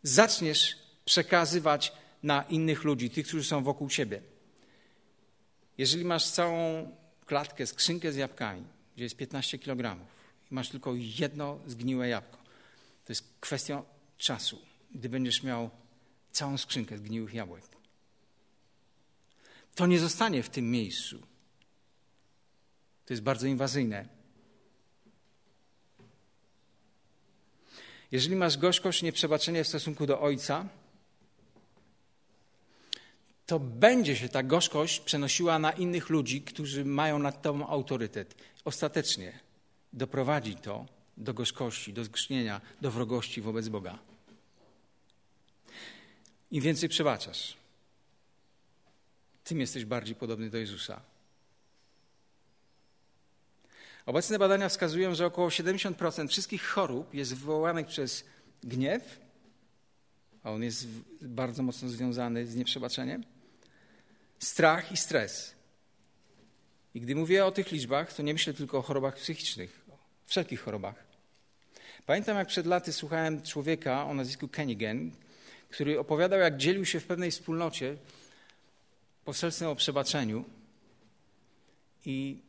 zaczniesz 0.02 0.76
przekazywać 1.04 1.92
na 2.22 2.42
innych 2.42 2.84
ludzi, 2.84 3.10
tych, 3.10 3.26
którzy 3.26 3.44
są 3.44 3.64
wokół 3.64 3.88
ciebie. 3.88 4.22
Jeżeli 5.78 6.04
masz 6.04 6.26
całą 6.26 6.90
klatkę, 7.26 7.66
skrzynkę 7.66 8.12
z 8.12 8.16
jabłkami, 8.16 8.64
gdzie 8.94 9.04
jest 9.04 9.16
15 9.16 9.58
kg, 9.58 10.06
Masz 10.52 10.68
tylko 10.68 10.92
jedno 10.96 11.58
zgniłe 11.66 12.08
jabłko. 12.08 12.36
To 13.04 13.12
jest 13.12 13.24
kwestia 13.40 13.82
czasu, 14.18 14.58
gdy 14.94 15.08
będziesz 15.08 15.42
miał 15.42 15.70
całą 16.32 16.58
skrzynkę 16.58 16.98
zgniłych 16.98 17.34
jabłek. 17.34 17.64
To 19.74 19.86
nie 19.86 19.98
zostanie 19.98 20.42
w 20.42 20.50
tym 20.50 20.70
miejscu. 20.70 21.18
To 23.06 23.12
jest 23.12 23.22
bardzo 23.22 23.46
inwazyjne. 23.46 24.08
Jeżeli 28.10 28.36
masz 28.36 28.58
gorzkość, 28.58 29.02
nieprzebaczenie 29.02 29.64
w 29.64 29.68
stosunku 29.68 30.06
do 30.06 30.20
Ojca, 30.20 30.68
to 33.46 33.60
będzie 33.60 34.16
się 34.16 34.28
ta 34.28 34.42
gorzkość 34.42 35.00
przenosiła 35.00 35.58
na 35.58 35.72
innych 35.72 36.08
ludzi, 36.08 36.42
którzy 36.42 36.84
mają 36.84 37.18
nad 37.18 37.42
tobą 37.42 37.66
autorytet. 37.66 38.34
Ostatecznie 38.64 39.40
doprowadzi 39.92 40.56
to 40.56 40.86
do 41.16 41.34
gorzkości, 41.34 41.92
do 41.92 42.04
zgrznienia, 42.04 42.60
do 42.80 42.90
wrogości 42.90 43.40
wobec 43.40 43.68
Boga. 43.68 44.11
Im 46.52 46.62
więcej 46.62 46.88
przebaczasz, 46.88 47.56
tym 49.44 49.60
jesteś 49.60 49.84
bardziej 49.84 50.16
podobny 50.16 50.50
do 50.50 50.58
Jezusa. 50.58 51.00
Obecne 54.06 54.38
badania 54.38 54.68
wskazują, 54.68 55.14
że 55.14 55.26
około 55.26 55.48
70% 55.48 56.28
wszystkich 56.28 56.62
chorób 56.62 57.14
jest 57.14 57.34
wywołanych 57.34 57.86
przez 57.86 58.24
gniew, 58.64 59.20
a 60.42 60.50
on 60.50 60.62
jest 60.62 60.86
bardzo 61.22 61.62
mocno 61.62 61.88
związany 61.88 62.46
z 62.46 62.54
nieprzebaczeniem, 62.54 63.24
strach 64.38 64.92
i 64.92 64.96
stres. 64.96 65.54
I 66.94 67.00
gdy 67.00 67.14
mówię 67.14 67.46
o 67.46 67.52
tych 67.52 67.72
liczbach, 67.72 68.12
to 68.12 68.22
nie 68.22 68.32
myślę 68.32 68.54
tylko 68.54 68.78
o 68.78 68.82
chorobach 68.82 69.16
psychicznych, 69.16 69.84
o 69.90 69.98
wszelkich 70.26 70.60
chorobach. 70.60 71.04
Pamiętam, 72.06 72.36
jak 72.36 72.48
przed 72.48 72.66
laty 72.66 72.92
słuchałem 72.92 73.42
człowieka 73.42 74.06
o 74.06 74.14
nazwisku 74.14 74.48
Kennigan, 74.48 75.12
który 75.72 75.98
opowiadał, 75.98 76.40
jak 76.40 76.56
dzielił 76.56 76.84
się 76.84 77.00
w 77.00 77.06
pewnej 77.06 77.30
wspólnocie 77.30 77.96
poselstwem 79.24 79.68
o 79.68 79.76
przebaczeniu 79.76 80.44
i 82.04 82.42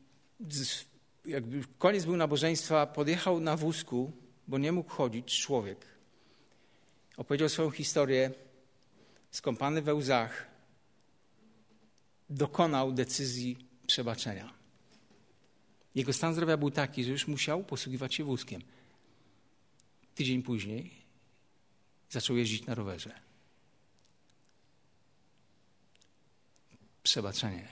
jakby 1.26 1.64
koniec 1.78 2.06
był 2.06 2.18
nabożeństwa, 2.18 2.88
podjechał 2.88 3.40
na 3.40 3.58
wózku, 3.58 4.12
bo 4.48 4.58
nie 4.58 4.72
mógł 4.72 4.90
chodzić, 4.90 5.42
człowiek. 5.42 5.86
Opowiedział 7.18 7.50
swoją 7.50 7.72
historię, 7.72 8.32
skąpany 9.32 9.82
we 9.82 9.94
łzach, 9.94 10.48
dokonał 12.30 12.92
decyzji 12.92 13.58
przebaczenia. 13.88 14.54
Jego 15.96 16.14
stan 16.14 16.34
zdrowia 16.34 16.58
był 16.58 16.72
taki, 16.72 17.04
że 17.04 17.12
już 17.12 17.28
musiał 17.28 17.64
posługiwać 17.64 18.16
się 18.16 18.24
wózkiem. 18.24 18.62
Tydzień 20.16 20.44
później 20.44 21.03
zaczął 22.14 22.38
jeździć 22.38 22.66
na 22.66 22.76
rowerze. 22.76 23.20
Przebaczenie. 27.04 27.68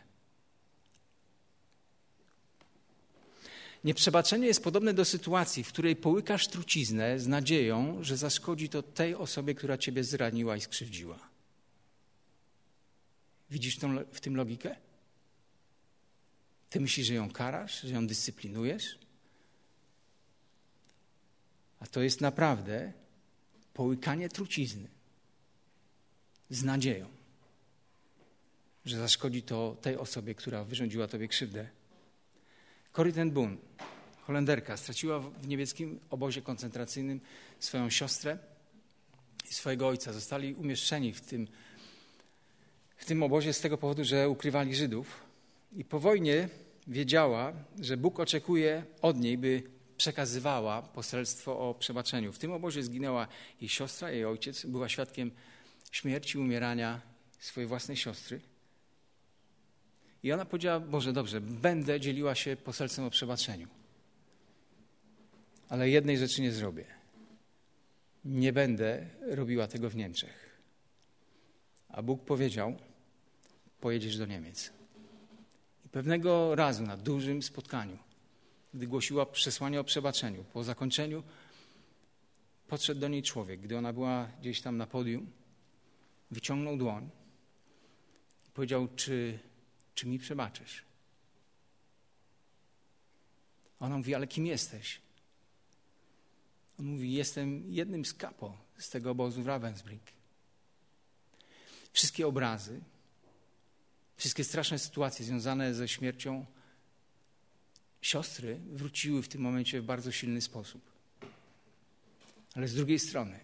Nieprzebaczenie 3.84 4.48
jest 4.48 4.64
podobne 4.64 4.94
do 4.94 5.06
sytuacji, 5.06 5.64
w 5.64 5.68
której 5.68 5.96
połykasz 5.96 6.48
truciznę 6.48 7.20
z 7.20 7.28
nadzieją, 7.28 8.04
że 8.04 8.18
zaszkodzi 8.18 8.70
to 8.70 8.84
tej 8.84 9.16
osobie, 9.16 9.56
która 9.56 9.78
ciebie 9.78 10.04
zraniła 10.04 10.58
i 10.58 10.62
skrzywdziła. 10.62 11.20
Widzisz 13.50 13.78
tą, 13.78 13.98
w 14.12 14.22
tym 14.22 14.36
logikę? 14.36 14.76
Ty 16.70 16.80
myślisz, 16.80 17.08
że 17.08 17.14
ją 17.14 17.32
karasz, 17.32 17.82
że 17.82 17.94
ją 17.94 18.08
dyscyplinujesz? 18.08 18.98
A 21.80 21.88
to 21.88 22.02
jest 22.02 22.22
naprawdę 22.22 22.94
połykanie 23.74 24.30
trucizny 24.30 24.88
z 26.50 26.64
nadzieją, 26.64 27.08
że 28.86 28.98
zaszkodzi 28.98 29.42
to 29.42 29.78
tej 29.82 29.98
osobie, 29.98 30.36
która 30.36 30.64
wyrządziła 30.64 31.08
tobie 31.08 31.28
krzywdę. 31.28 31.70
Corrie 32.94 33.14
ten 33.14 33.32
Boom, 33.32 33.58
Holenderka, 34.22 34.78
straciła 34.78 35.20
w 35.20 35.48
niemieckim 35.48 36.00
obozie 36.10 36.42
koncentracyjnym 36.42 37.22
swoją 37.60 37.90
siostrę 37.90 38.38
i 39.50 39.54
swojego 39.54 39.88
ojca. 39.88 40.14
Zostali 40.14 40.54
umieszczeni 40.54 41.14
w 41.14 41.22
tym, 41.22 41.48
w 42.98 43.06
tym 43.06 43.24
obozie 43.24 43.54
z 43.54 43.60
tego 43.60 43.78
powodu, 43.78 44.04
że 44.04 44.30
ukrywali 44.30 44.76
Żydów. 44.76 45.24
I 45.74 45.86
po 45.86 46.00
wojnie 46.00 46.50
wiedziała, 46.88 47.54
że 47.80 47.98
Bóg 47.98 48.20
oczekuje 48.20 48.84
od 49.02 49.20
niej, 49.20 49.38
by 49.38 49.64
przekazywała 50.02 50.82
poselstwo 50.82 51.70
o 51.70 51.74
przebaczeniu. 51.74 52.34
W 52.34 52.40
tym 52.40 52.52
obozie 52.52 52.84
zginęła 52.84 53.28
jej 53.62 53.70
siostra, 53.70 54.12
jej 54.12 54.26
ojciec, 54.26 54.66
była 54.66 54.90
świadkiem 54.90 55.32
śmierci, 55.92 56.38
umierania 56.38 57.02
swojej 57.40 57.68
własnej 57.68 57.98
siostry. 57.98 58.42
I 60.24 60.32
ona 60.32 60.46
powiedziała, 60.46 60.80
Boże, 60.80 61.14
dobrze, 61.14 61.42
będę 61.42 62.00
dzieliła 62.00 62.36
się 62.36 62.56
poselstwem 62.56 63.06
o 63.06 63.10
przebaczeniu. 63.10 63.68
Ale 65.70 65.90
jednej 65.90 66.18
rzeczy 66.18 66.42
nie 66.42 66.52
zrobię. 66.52 66.86
Nie 68.26 68.54
będę 68.54 69.08
robiła 69.22 69.68
tego 69.68 69.90
w 69.90 69.96
Niemczech. 69.96 70.60
A 71.90 72.02
Bóg 72.02 72.26
powiedział, 72.26 72.78
pojedziesz 73.80 74.18
do 74.18 74.26
Niemiec. 74.26 74.72
I 75.86 75.90
pewnego 75.90 76.56
razu 76.56 76.84
na 76.84 76.98
dużym 76.98 77.44
spotkaniu, 77.44 77.98
gdy 78.74 78.88
głosiła 78.88 79.26
przesłanie 79.26 79.80
o 79.80 79.84
przebaczeniu, 79.84 80.44
po 80.44 80.64
zakończeniu 80.64 81.24
podszedł 82.68 83.02
do 83.02 83.08
niej 83.08 83.24
człowiek, 83.24 83.62
gdy 83.62 83.78
ona 83.78 83.94
była 83.94 84.28
gdzieś 84.42 84.62
tam 84.62 84.78
na 84.78 84.88
podium, 84.88 85.32
wyciągnął 86.32 86.78
dłoń 86.78 87.10
i 88.48 88.52
powiedział, 88.52 88.88
czy 88.96 89.40
czy 89.96 90.08
mi 90.08 90.20
przebaczysz? 90.20 90.84
Ona 93.80 93.98
mówi, 93.98 94.16
ale 94.16 94.28
kim 94.28 94.46
jesteś? 94.46 95.02
On 96.80 96.86
mówi, 96.86 97.14
jestem 97.14 97.74
jednym 97.74 98.06
z 98.06 98.14
kapo 98.14 98.58
z 98.78 98.90
tego 98.90 99.12
obozu 99.12 99.44
w 99.44 99.46
Ravensbrück. 99.46 100.12
Wszystkie 101.94 102.28
obrazy, 102.28 102.82
wszystkie 104.18 104.44
straszne 104.44 104.80
sytuacje 104.80 105.26
związane 105.26 105.74
ze 105.74 105.88
śmiercią 105.88 106.46
siostry 108.02 108.60
wróciły 108.72 109.22
w 109.24 109.28
tym 109.28 109.42
momencie 109.42 109.82
w 109.82 109.86
bardzo 109.86 110.12
silny 110.12 110.42
sposób. 110.42 110.82
Ale 112.56 112.68
z 112.68 112.76
drugiej 112.76 113.00
strony 113.00 113.40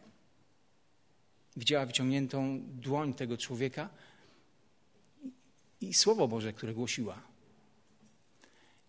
widziała 1.58 1.86
wyciągniętą 1.86 2.62
dłoń 2.64 3.14
tego 3.14 3.38
człowieka, 3.38 3.90
i 5.82 5.94
Słowo 5.94 6.28
Boże, 6.28 6.54
które 6.54 6.74
głosiła, 6.74 7.22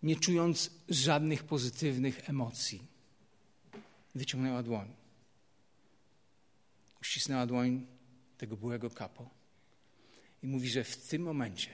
nie 0.02 0.16
czując 0.16 0.70
żadnych 0.88 1.44
pozytywnych 1.44 2.28
emocji, 2.30 2.82
wyciągnęła 4.14 4.62
dłoń. 4.62 4.88
Uścisnęła 7.00 7.46
dłoń 7.46 7.86
tego 8.38 8.56
byłego 8.56 8.90
kapo 8.90 9.30
i 10.42 10.46
mówi, 10.46 10.70
że 10.70 10.84
w 10.84 10.96
tym 10.96 11.22
momencie 11.22 11.70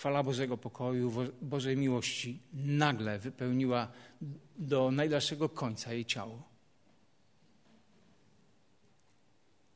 fala 0.00 0.22
Bożego 0.22 0.56
pokoju, 0.56 1.12
Bożej 1.42 1.76
miłości 1.76 2.40
nagle 2.52 3.18
wypełniła 3.18 3.92
do 4.58 4.90
najdalszego 4.90 5.48
końca 5.48 5.92
jej 5.92 6.04
ciało. 6.04 6.42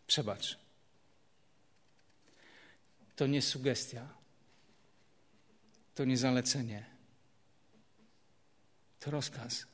Przebacz. 0.07 0.59
To 3.17 3.27
nie 3.27 3.43
sugestia. 3.43 4.09
To 5.95 6.05
nie 6.05 6.17
zalecenie. 6.17 6.87
To 9.01 9.11
rozkaz. 9.11 9.67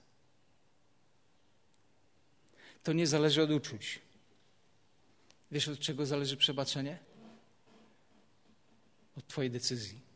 To 2.83 2.93
nie 2.93 3.07
zależy 3.07 3.43
od 3.43 3.51
uczuć. 3.51 4.01
Wiesz, 5.51 5.69
od 5.69 5.79
czego 5.79 6.07
zależy 6.07 6.37
przebaczenie? 6.37 6.99
Od 9.17 9.27
Twojej 9.27 9.51
decyzji. 9.51 10.10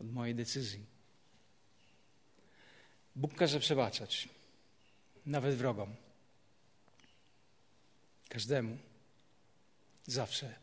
Od 0.00 0.12
mojej 0.12 0.34
decyzji. 0.34 0.86
Bóg 3.16 3.34
każe 3.34 3.60
przebaczać. 3.60 4.28
Nawet 5.26 5.54
wrogom. 5.54 5.94
Każdemu. 8.28 8.78
Zawsze 10.06 10.54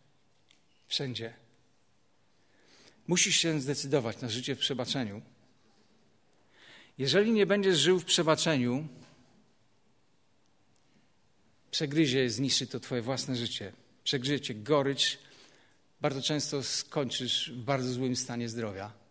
wszędzie. 0.87 1.33
Musisz 3.07 3.35
się 3.35 3.61
zdecydować 3.61 4.21
na 4.21 4.29
życie 4.29 4.55
w 4.55 4.59
przebaczeniu. 4.59 5.21
Jeżeli 6.97 7.31
nie 7.31 7.45
będziesz 7.45 7.79
żył 7.79 7.99
w 7.99 8.05
przebaczeniu, 8.05 8.87
przegryzie, 11.71 12.29
zniszczy 12.29 12.67
to 12.67 12.79
Twoje 12.79 13.01
własne 13.01 13.35
życie. 13.35 13.73
Przegryzie 14.03 14.41
Cię 14.41 14.55
gorycz. 14.55 15.17
Bardzo 16.01 16.21
często 16.21 16.63
skończysz 16.63 17.51
w 17.51 17.63
bardzo 17.63 17.93
złym 17.93 18.15
stanie 18.15 18.49
zdrowia. 18.49 19.02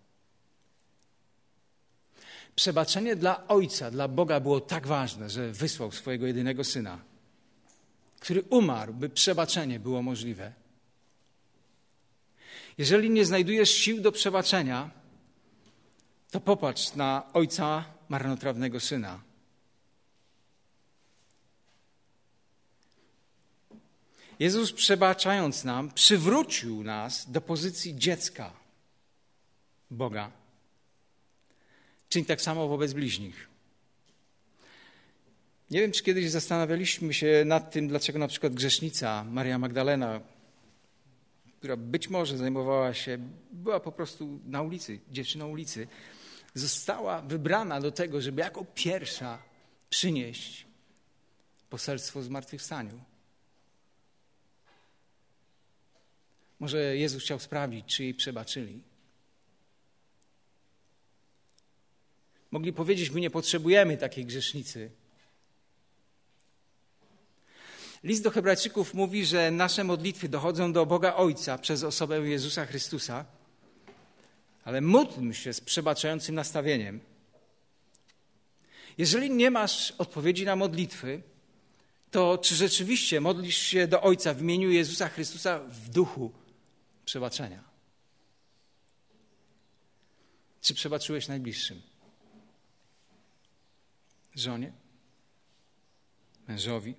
Przebaczenie 2.56 3.16
dla 3.16 3.46
Ojca, 3.48 3.90
dla 3.90 4.08
Boga 4.08 4.40
było 4.40 4.60
tak 4.60 4.86
ważne, 4.86 5.30
że 5.30 5.52
wysłał 5.52 5.92
swojego 5.92 6.26
jedynego 6.26 6.64
Syna, 6.64 6.98
który 8.20 8.42
umarł, 8.42 8.94
by 8.94 9.08
przebaczenie 9.08 9.80
było 9.80 10.02
możliwe. 10.02 10.52
Jeżeli 12.78 13.10
nie 13.10 13.24
znajdujesz 13.24 13.70
sił 13.70 14.00
do 14.00 14.12
przebaczenia, 14.12 14.90
to 16.30 16.40
popatrz 16.40 16.94
na 16.94 17.32
Ojca 17.32 17.84
marnotrawnego 18.08 18.80
Syna. 18.80 19.20
Jezus 24.38 24.72
przebaczając 24.72 25.64
nam, 25.64 25.90
przywrócił 25.90 26.84
nas 26.84 27.30
do 27.30 27.40
pozycji 27.40 27.96
dziecka 27.96 28.52
Boga. 29.90 30.41
Czyń 32.12 32.24
tak 32.24 32.42
samo 32.42 32.68
wobec 32.68 32.92
bliźnich. 32.92 33.48
Nie 35.70 35.80
wiem, 35.80 35.92
czy 35.92 36.02
kiedyś 36.02 36.30
zastanawialiśmy 36.30 37.14
się 37.14 37.42
nad 37.46 37.70
tym, 37.70 37.88
dlaczego 37.88 38.18
na 38.18 38.28
przykład 38.28 38.54
grzesznica 38.54 39.24
Maria 39.24 39.58
Magdalena, 39.58 40.20
która 41.58 41.76
być 41.76 42.08
może 42.08 42.38
zajmowała 42.38 42.94
się, 42.94 43.18
była 43.52 43.80
po 43.80 43.92
prostu 43.92 44.40
na 44.44 44.62
ulicy, 44.62 45.00
dziewczyną 45.10 45.48
ulicy, 45.48 45.88
została 46.54 47.22
wybrana 47.22 47.80
do 47.80 47.92
tego, 47.92 48.20
żeby 48.20 48.40
jako 48.40 48.64
pierwsza 48.74 49.42
przynieść 49.90 50.66
poselstwo 51.70 52.22
zmartwychwstaniu. 52.22 53.00
Może 56.60 56.96
Jezus 56.96 57.22
chciał 57.22 57.38
sprawdzić, 57.38 57.86
czy 57.86 58.04
jej 58.04 58.14
przebaczyli. 58.14 58.91
Mogli 62.52 62.72
powiedzieć, 62.72 63.10
my 63.10 63.20
nie 63.20 63.30
potrzebujemy 63.30 63.96
takiej 63.96 64.26
grzesznicy. 64.26 64.90
List 68.04 68.22
do 68.22 68.30
Hebrajczyków 68.30 68.94
mówi, 68.94 69.26
że 69.26 69.50
nasze 69.50 69.84
modlitwy 69.84 70.28
dochodzą 70.28 70.72
do 70.72 70.86
Boga 70.86 71.14
Ojca 71.14 71.58
przez 71.58 71.82
osobę 71.82 72.20
Jezusa 72.20 72.66
Chrystusa, 72.66 73.24
ale 74.64 74.80
módlmy 74.80 75.34
się 75.34 75.52
z 75.52 75.60
przebaczającym 75.60 76.34
nastawieniem. 76.34 77.00
Jeżeli 78.98 79.30
nie 79.30 79.50
masz 79.50 79.90
odpowiedzi 79.98 80.44
na 80.44 80.56
modlitwy, 80.56 81.22
to 82.10 82.38
czy 82.38 82.56
rzeczywiście 82.56 83.20
modlisz 83.20 83.58
się 83.58 83.86
do 83.86 84.02
Ojca 84.02 84.34
w 84.34 84.40
imieniu 84.40 84.70
Jezusa 84.70 85.08
Chrystusa 85.08 85.58
w 85.58 85.88
duchu 85.88 86.32
przebaczenia? 87.04 87.64
Czy 90.60 90.74
przebaczyłeś 90.74 91.28
najbliższym? 91.28 91.91
Żonie, 94.34 94.72
mężowi, 96.48 96.94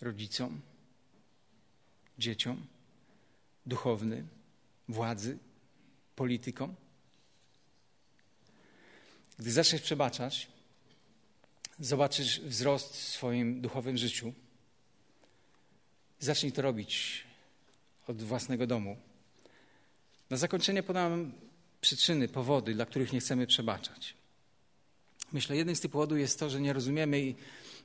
rodzicom, 0.00 0.60
dzieciom, 2.18 2.66
duchowny, 3.66 4.24
władzy, 4.88 5.38
politykom. 6.16 6.74
Gdy 9.38 9.52
zaczniesz 9.52 9.82
przebaczać, 9.82 10.48
zobaczysz 11.78 12.40
wzrost 12.40 12.96
w 12.96 13.08
swoim 13.08 13.60
duchowym 13.60 13.96
życiu. 13.96 14.32
Zacznij 16.20 16.52
to 16.52 16.62
robić 16.62 17.24
od 18.06 18.22
własnego 18.22 18.66
domu. 18.66 18.96
Na 20.30 20.36
zakończenie 20.36 20.82
podam 20.82 21.32
przyczyny, 21.80 22.28
powody, 22.28 22.74
dla 22.74 22.86
których 22.86 23.12
nie 23.12 23.20
chcemy 23.20 23.46
przebaczać. 23.46 24.14
Myślę, 25.34 25.56
jeden 25.56 25.76
z 25.76 25.80
tych 25.80 25.90
powodów 25.90 26.18
jest 26.18 26.38
to, 26.38 26.50
że 26.50 26.60
nie 26.60 26.72
rozumiemy 26.72 27.34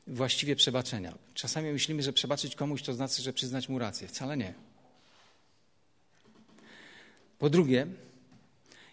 właściwie 0.07 0.55
przebaczenia. 0.55 1.17
Czasami 1.33 1.71
myślimy, 1.71 2.03
że 2.03 2.13
przebaczyć 2.13 2.55
komuś 2.55 2.81
to 2.81 2.93
znaczy, 2.93 3.21
że 3.21 3.33
przyznać 3.33 3.69
mu 3.69 3.79
rację. 3.79 4.07
Wcale 4.07 4.37
nie. 4.37 4.53
Po 7.39 7.49
drugie, 7.49 7.87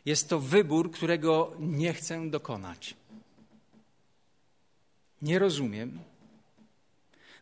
jest 0.04 0.28
to 0.28 0.40
wybór, 0.40 0.90
którego 0.90 1.56
nie 1.60 1.94
chcę 1.94 2.30
dokonać. 2.30 2.94
Nie 5.22 5.38
rozumiem, 5.38 5.98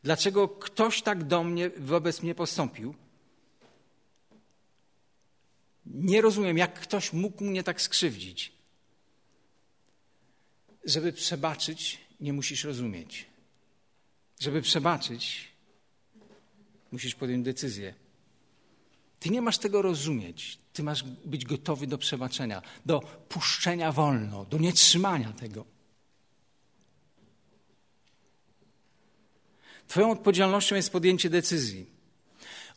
dlaczego 0.03 0.49
ktoś 0.49 1.03
tak 1.03 1.25
do 1.25 1.45
mnie, 1.45 1.71
wobec 1.71 2.23
mnie 2.23 2.35
postąpił. 2.35 2.95
Nie 5.87 6.21
rozumiem, 6.21 6.59
jak 6.59 6.81
ktoś 6.81 7.13
mógł 7.13 7.45
mnie 7.45 7.63
tak 7.63 7.81
skrzywdzić. 7.81 8.55
Żeby 10.85 11.13
przebaczyć, 11.13 12.01
nie 12.21 12.33
musisz 12.33 12.65
rozumieć. 12.65 13.27
Żeby 14.41 14.63
przebaczyć, 14.63 15.49
musisz 16.93 17.15
podjąć 17.15 17.45
decyzję. 17.45 17.95
Ty 19.21 19.31
nie 19.31 19.43
masz 19.43 19.59
tego 19.59 19.83
rozumieć. 19.83 20.59
Ty 20.73 20.83
masz 20.83 21.03
być 21.03 21.45
gotowy 21.45 21.87
do 21.87 21.99
przebaczenia, 21.99 22.63
do 22.87 23.01
puszczenia 23.29 23.93
wolno, 23.93 24.45
do 24.45 24.59
nietrzymania 24.59 25.33
tego. 25.33 25.65
Twoją 29.89 30.11
odpowiedzialnością 30.11 30.77
jest 30.77 30.91
podjęcie 30.91 31.31
decyzji. 31.31 31.87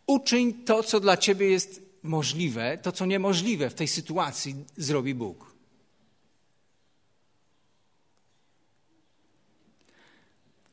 Uczyń 0.08 0.54
to, 0.54 0.84
co 0.84 1.00
dla 1.00 1.18
ciebie 1.18 1.50
jest 1.50 1.82
możliwe, 2.04 2.78
to, 2.78 2.92
co 2.92 3.06
niemożliwe 3.06 3.70
w 3.70 3.74
tej 3.74 3.88
sytuacji 3.88 4.56
zrobi 4.78 5.16
Bóg. 5.16 5.47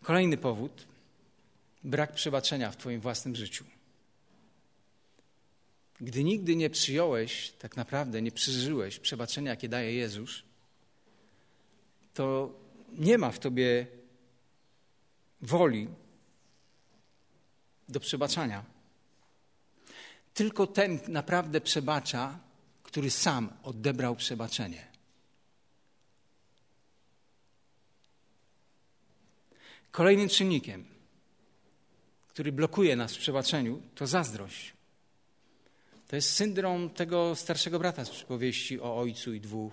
Kolejny 0.05 0.37
powód 0.37 0.87
brak 1.85 2.12
przebaczenia 2.12 2.71
w 2.71 2.77
Twoim 2.77 3.01
własnym 3.01 3.37
życiu. 3.37 3.64
Gdy 6.01 6.25
nigdy 6.25 6.57
nie 6.57 6.71
przyjąłeś, 6.71 7.51
tak 7.51 7.77
naprawdę 7.77 8.23
nie 8.23 8.33
przeżyłeś 8.33 8.99
przebaczenia, 8.99 9.51
jakie 9.51 9.69
daje 9.69 9.95
Jezus, 9.95 10.43
to 12.14 12.55
nie 12.93 13.19
ma 13.19 13.31
w 13.31 13.38
Tobie 13.38 13.87
woli 15.40 15.88
do 17.88 18.01
przebaczania. 18.01 18.64
Tylko 20.35 20.67
ten 20.67 21.01
naprawdę 21.09 21.61
przebacza, 21.61 22.38
który 22.83 23.11
sam 23.11 23.51
odebrał 23.62 24.17
przebaczenie. 24.17 24.93
Kolejnym 29.94 30.28
czynnikiem, 30.28 30.85
który 32.28 32.52
blokuje 32.52 32.96
nas 32.96 33.14
w 33.14 33.18
przebaczeniu, 33.18 33.83
to 33.94 34.07
zazdrość. 34.07 34.72
To 36.09 36.16
jest 36.16 36.33
syndrom 36.33 36.90
tego 36.90 37.37
starszego 37.37 37.78
brata 37.78 38.04
z 38.04 38.11
przypowieści 38.11 38.80
o 38.80 38.96
ojcu 38.96 39.35
i 39.35 39.40
dwóch 39.40 39.72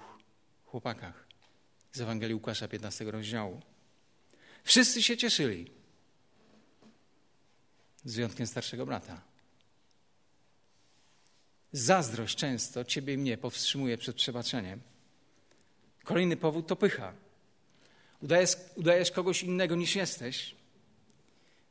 chłopakach 0.66 1.28
z 1.92 2.02
Ewangelii 2.02 2.36
Łukasza 2.36 2.68
15 2.68 3.12
rozdziału. 3.12 3.62
Wszyscy 4.64 5.04
się 5.04 5.18
cieszyli, 5.18 5.72
z 8.04 8.16
wyjątkiem 8.16 8.48
starszego 8.48 8.86
brata. 8.86 9.22
Zazdrość 11.72 12.38
często 12.38 12.86
ciebie 12.86 13.14
i 13.14 13.18
mnie 13.18 13.38
powstrzymuje 13.38 13.98
przed 13.98 14.16
przebaczeniem. 14.16 14.82
Kolejny 16.04 16.38
powód 16.38 16.68
to 16.68 16.76
pycha. 16.76 17.14
Udajesz, 18.22 18.56
udajesz 18.76 19.12
kogoś 19.12 19.44
innego 19.44 19.76
niż 19.76 19.96
jesteś 19.96 20.56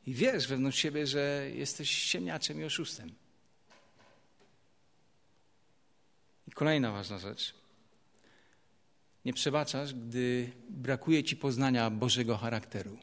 i 0.06 0.14
wiesz 0.14 0.46
wewnątrz 0.46 0.78
siebie, 0.78 1.06
że 1.06 1.50
jesteś 1.54 2.04
ciemniaczem 2.10 2.60
i 2.60 2.64
oszustem. 2.64 3.12
I 6.48 6.50
kolejna 6.50 6.92
ważna 6.92 7.18
rzecz. 7.18 7.54
Nie 9.24 9.32
przebaczasz, 9.32 9.94
gdy 9.94 10.52
brakuje 10.68 11.24
ci 11.24 11.36
poznania 11.36 11.90
Bożego 11.90 12.36
charakteru. 12.36 12.98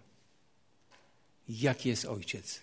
Jaki 1.49 1.89
jest 1.89 2.05
ojciec? 2.05 2.61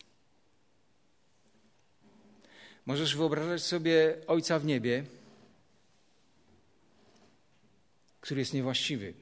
Możesz 2.86 3.16
wyobrażać 3.16 3.62
sobie 3.62 4.16
ojca 4.26 4.58
w 4.58 4.64
niebie, 4.64 5.04
który 8.20 8.40
jest 8.40 8.52
niewłaściwy, 8.52 9.14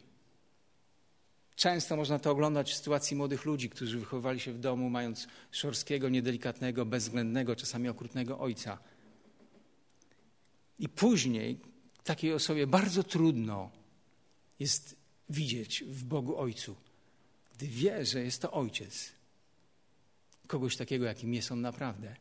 Często 1.62 1.96
można 1.96 2.18
to 2.18 2.30
oglądać 2.30 2.72
w 2.72 2.76
sytuacji 2.76 3.16
młodych 3.16 3.44
ludzi, 3.44 3.70
którzy 3.70 3.98
wychowywali 3.98 4.40
się 4.40 4.52
w 4.52 4.58
domu, 4.58 4.90
mając 4.90 5.28
szorskiego, 5.50 6.08
niedelikatnego, 6.08 6.86
bezwzględnego, 6.86 7.56
czasami 7.56 7.88
okrutnego 7.88 8.38
ojca. 8.38 8.78
I 10.78 10.88
później 10.88 11.60
takiej 12.04 12.32
osobie 12.32 12.66
bardzo 12.66 13.02
trudno 13.02 13.70
jest 14.58 14.96
widzieć 15.30 15.84
w 15.84 16.04
Bogu 16.04 16.38
Ojcu, 16.38 16.76
gdy 17.56 17.66
wie, 17.66 18.06
że 18.06 18.24
jest 18.24 18.42
to 18.42 18.52
Ojciec. 18.52 19.12
Kogoś 20.46 20.76
takiego, 20.76 21.04
jakim 21.04 21.34
jest 21.34 21.52
On 21.52 21.60
naprawdę. 21.60 22.16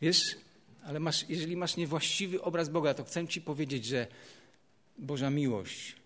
Wiesz, 0.00 0.36
ale 0.84 1.00
masz, 1.00 1.28
jeżeli 1.28 1.56
masz 1.56 1.76
niewłaściwy 1.76 2.42
obraz 2.42 2.68
Boga, 2.68 2.94
to 2.94 3.04
chcę 3.04 3.28
Ci 3.28 3.40
powiedzieć, 3.40 3.84
że 3.84 4.06
Boża 4.98 5.30
miłość, 5.30 6.05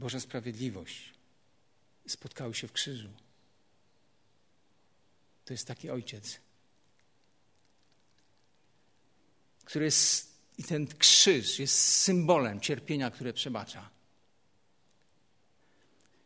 Boża 0.00 0.20
sprawiedliwość 0.20 1.12
spotkały 2.08 2.54
się 2.54 2.68
w 2.68 2.72
krzyżu. 2.72 3.08
To 5.44 5.54
jest 5.54 5.66
taki 5.66 5.90
ojciec, 5.90 6.40
który 9.64 9.84
jest, 9.84 10.34
i 10.58 10.64
ten 10.64 10.86
krzyż 10.86 11.58
jest 11.58 11.78
symbolem 11.78 12.60
cierpienia, 12.60 13.10
które 13.10 13.32
przebacza. 13.32 13.90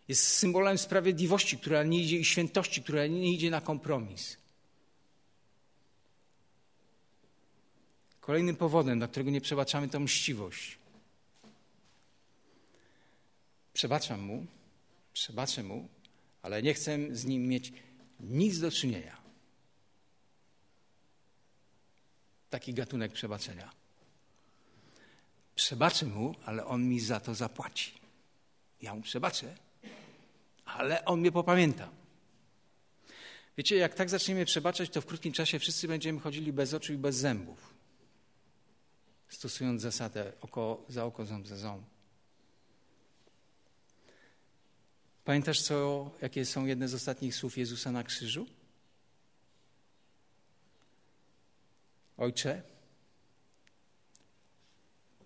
Jest 0.08 0.28
symbolem 0.28 0.78
sprawiedliwości, 0.78 1.58
która 1.58 1.82
nie 1.82 2.02
idzie 2.02 2.18
i 2.18 2.24
świętości, 2.24 2.82
która 2.82 3.06
nie 3.06 3.32
idzie 3.32 3.50
na 3.50 3.60
kompromis. 3.60 4.37
Kolejnym 8.20 8.56
powodem, 8.56 8.98
dla 8.98 9.08
którego 9.08 9.30
nie 9.30 9.40
przebaczamy, 9.40 9.88
to 9.88 10.00
mściwość. 10.00 10.83
Przebaczam 13.74 14.20
mu, 14.20 14.46
przebaczę 15.12 15.62
mu, 15.62 15.88
ale 16.42 16.62
nie 16.62 16.74
chcę 16.74 16.98
z 17.12 17.24
nim 17.24 17.48
mieć 17.48 17.72
nic 18.20 18.60
do 18.60 18.70
czynienia. 18.70 19.16
Taki 22.50 22.74
gatunek 22.74 23.12
przebaczenia. 23.12 23.70
Przebaczę 25.54 26.06
mu, 26.06 26.34
ale 26.44 26.66
on 26.66 26.88
mi 26.88 27.00
za 27.00 27.20
to 27.20 27.34
zapłaci. 27.34 27.92
Ja 28.82 28.94
mu 28.94 29.02
przebaczę, 29.02 29.54
ale 30.64 31.04
on 31.04 31.20
mnie 31.20 31.32
popamięta. 31.32 31.88
Wiecie, 33.56 33.76
jak 33.76 33.94
tak 33.94 34.10
zaczniemy 34.10 34.44
przebaczać, 34.44 34.90
to 34.90 35.00
w 35.00 35.06
krótkim 35.06 35.32
czasie 35.32 35.58
wszyscy 35.58 35.88
będziemy 35.88 36.20
chodzili 36.20 36.52
bez 36.52 36.74
oczu 36.74 36.92
i 36.92 36.96
bez 36.98 37.16
zębów, 37.16 37.74
stosując 39.28 39.82
zasadę 39.82 40.32
oko 40.40 40.84
za 40.88 41.04
oko, 41.04 41.26
ząb 41.26 41.46
za 41.46 41.56
ząb. 41.56 41.93
Pamiętasz, 45.24 45.62
co, 45.62 46.10
jakie 46.22 46.44
są 46.44 46.66
jedne 46.66 46.88
z 46.88 46.94
ostatnich 46.94 47.34
słów 47.34 47.58
Jezusa 47.58 47.92
na 47.92 48.04
krzyżu? 48.04 48.46
Ojcze, 52.16 52.62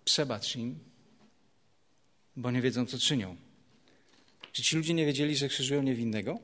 przebacz 0.04 0.56
im, 0.56 0.78
bo 2.36 2.50
nie 2.50 2.62
wiedzą, 2.62 2.86
co 2.86 2.98
czynią. 2.98 3.36
Czy 4.52 4.62
ci 4.62 4.76
ludzie 4.76 4.94
nie 4.94 5.06
wiedzieli, 5.06 5.36
że 5.36 5.48
krzyżują 5.48 5.82
niewinnego? 5.82 6.38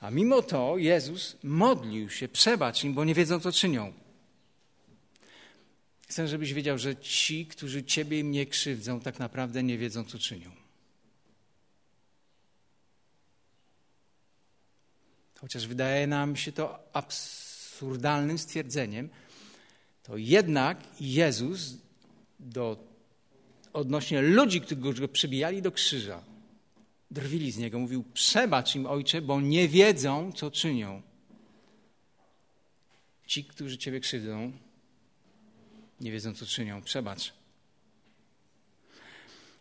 A 0.00 0.10
mimo 0.10 0.42
to 0.42 0.78
Jezus 0.78 1.36
modlił 1.42 2.10
się, 2.10 2.28
przebacz 2.28 2.84
im, 2.84 2.94
bo 2.94 3.04
nie 3.04 3.14
wiedzą, 3.14 3.40
co 3.40 3.52
czynią. 3.52 3.92
Chcę, 6.08 6.28
żebyś 6.28 6.52
wiedział, 6.52 6.78
że 6.78 6.96
ci, 6.96 7.46
którzy 7.46 7.84
ciebie 7.84 8.18
i 8.18 8.24
mnie 8.24 8.46
krzywdzą, 8.46 9.00
tak 9.00 9.18
naprawdę 9.18 9.62
nie 9.62 9.78
wiedzą, 9.78 10.04
co 10.04 10.18
czynią. 10.18 10.59
Chociaż 15.40 15.66
wydaje 15.66 16.06
nam 16.06 16.36
się 16.36 16.52
to 16.52 16.78
absurdalnym 16.92 18.38
stwierdzeniem, 18.38 19.08
to 20.02 20.16
jednak 20.16 20.78
Jezus 21.00 21.74
do 22.40 22.76
odnośnie 23.72 24.22
ludzi, 24.22 24.60
którzy 24.60 25.00
go 25.00 25.08
przybijali 25.08 25.62
do 25.62 25.72
krzyża, 25.72 26.22
drwili 27.10 27.52
z 27.52 27.58
niego, 27.58 27.78
mówił: 27.78 28.04
Przebacz 28.14 28.74
im, 28.74 28.86
ojcze, 28.86 29.22
bo 29.22 29.40
nie 29.40 29.68
wiedzą, 29.68 30.32
co 30.32 30.50
czynią. 30.50 31.02
Ci, 33.26 33.44
którzy 33.44 33.78
ciebie 33.78 34.00
krzywdzą, 34.00 34.52
nie 36.00 36.12
wiedzą, 36.12 36.34
co 36.34 36.46
czynią. 36.46 36.82
Przebacz. 36.82 37.32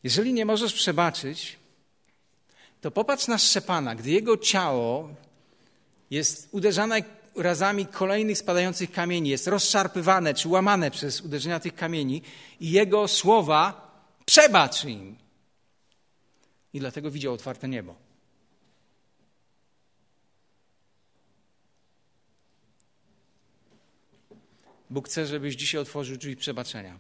Jeżeli 0.03 0.33
nie 0.33 0.45
możesz 0.45 0.73
przebaczyć, 0.73 1.57
to 2.81 2.91
popatrz 2.91 3.27
na 3.27 3.37
Szczepana, 3.37 3.95
gdy 3.95 4.09
jego 4.09 4.37
ciało 4.37 5.15
jest 6.11 6.49
uderzane 6.51 7.01
razami 7.35 7.85
kolejnych 7.85 8.37
spadających 8.37 8.91
kamieni, 8.91 9.29
jest 9.29 9.47
rozszarpywane 9.47 10.33
czy 10.33 10.47
łamane 10.47 10.91
przez 10.91 11.21
uderzenia 11.21 11.59
tych 11.59 11.75
kamieni 11.75 12.21
i 12.59 12.71
jego 12.71 13.07
słowa 13.07 13.89
Przebacz 14.29 14.85
im. 14.85 15.17
I 16.73 16.79
dlatego 16.79 17.11
widział 17.11 17.33
otwarte 17.33 17.67
niebo. 17.67 17.95
Bóg 24.89 25.07
chce, 25.07 25.25
żebyś 25.25 25.55
dzisiaj 25.55 25.81
otworzył 25.81 26.17
drzwi 26.17 26.35
przebaczenia. 26.35 26.99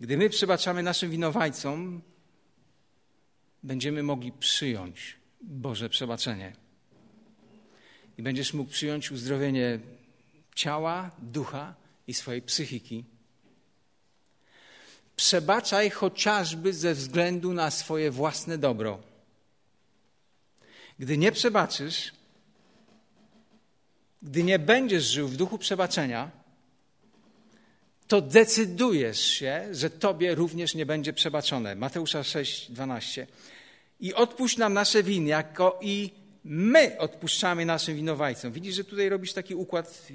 Gdy 0.00 0.16
my 0.16 0.30
przebaczamy 0.30 0.82
naszym 0.82 1.10
winowajcom, 1.10 2.02
będziemy 3.62 4.02
mogli 4.02 4.32
przyjąć 4.32 5.16
Boże 5.46 5.88
przebaczenie. 5.88 6.52
I 8.18 8.22
będziesz 8.22 8.54
mógł 8.54 8.70
przyjąć 8.70 9.10
uzdrowienie 9.10 9.78
ciała, 10.54 11.10
ducha 11.18 11.74
i 12.06 12.14
swojej 12.14 12.42
psychiki 12.42 13.04
Przebaczaj 15.16 15.90
chociażby 15.90 16.72
ze 16.72 16.94
względu 16.94 17.52
na 17.52 17.70
swoje 17.70 18.10
własne 18.10 18.58
dobro. 18.58 19.02
Gdy 20.98 21.18
nie 21.18 21.32
przebaczysz, 21.32 22.12
gdy 24.22 24.44
nie 24.44 24.58
będziesz 24.58 25.04
żył 25.04 25.28
w 25.28 25.36
duchu 25.36 25.58
przebaczenia, 25.58 26.30
to 28.08 28.20
decydujesz 28.20 29.20
się, 29.20 29.68
że 29.72 29.90
Tobie 29.90 30.34
również 30.34 30.74
nie 30.74 30.86
będzie 30.86 31.12
przebaczone. 31.12 31.74
Mateusza 31.74 32.24
6, 32.24 32.70
12. 32.70 33.26
I 34.00 34.14
odpuść 34.14 34.56
nam 34.56 34.74
nasze 34.74 35.02
winy, 35.02 35.28
jako 35.28 35.78
i 35.82 36.10
my 36.44 36.98
odpuszczamy 36.98 37.64
naszym 37.64 37.96
winowajcom. 37.96 38.52
Widzisz, 38.52 38.74
że 38.74 38.84
tutaj 38.84 39.08
robisz 39.08 39.32
taki 39.32 39.54
układ, 39.54 40.08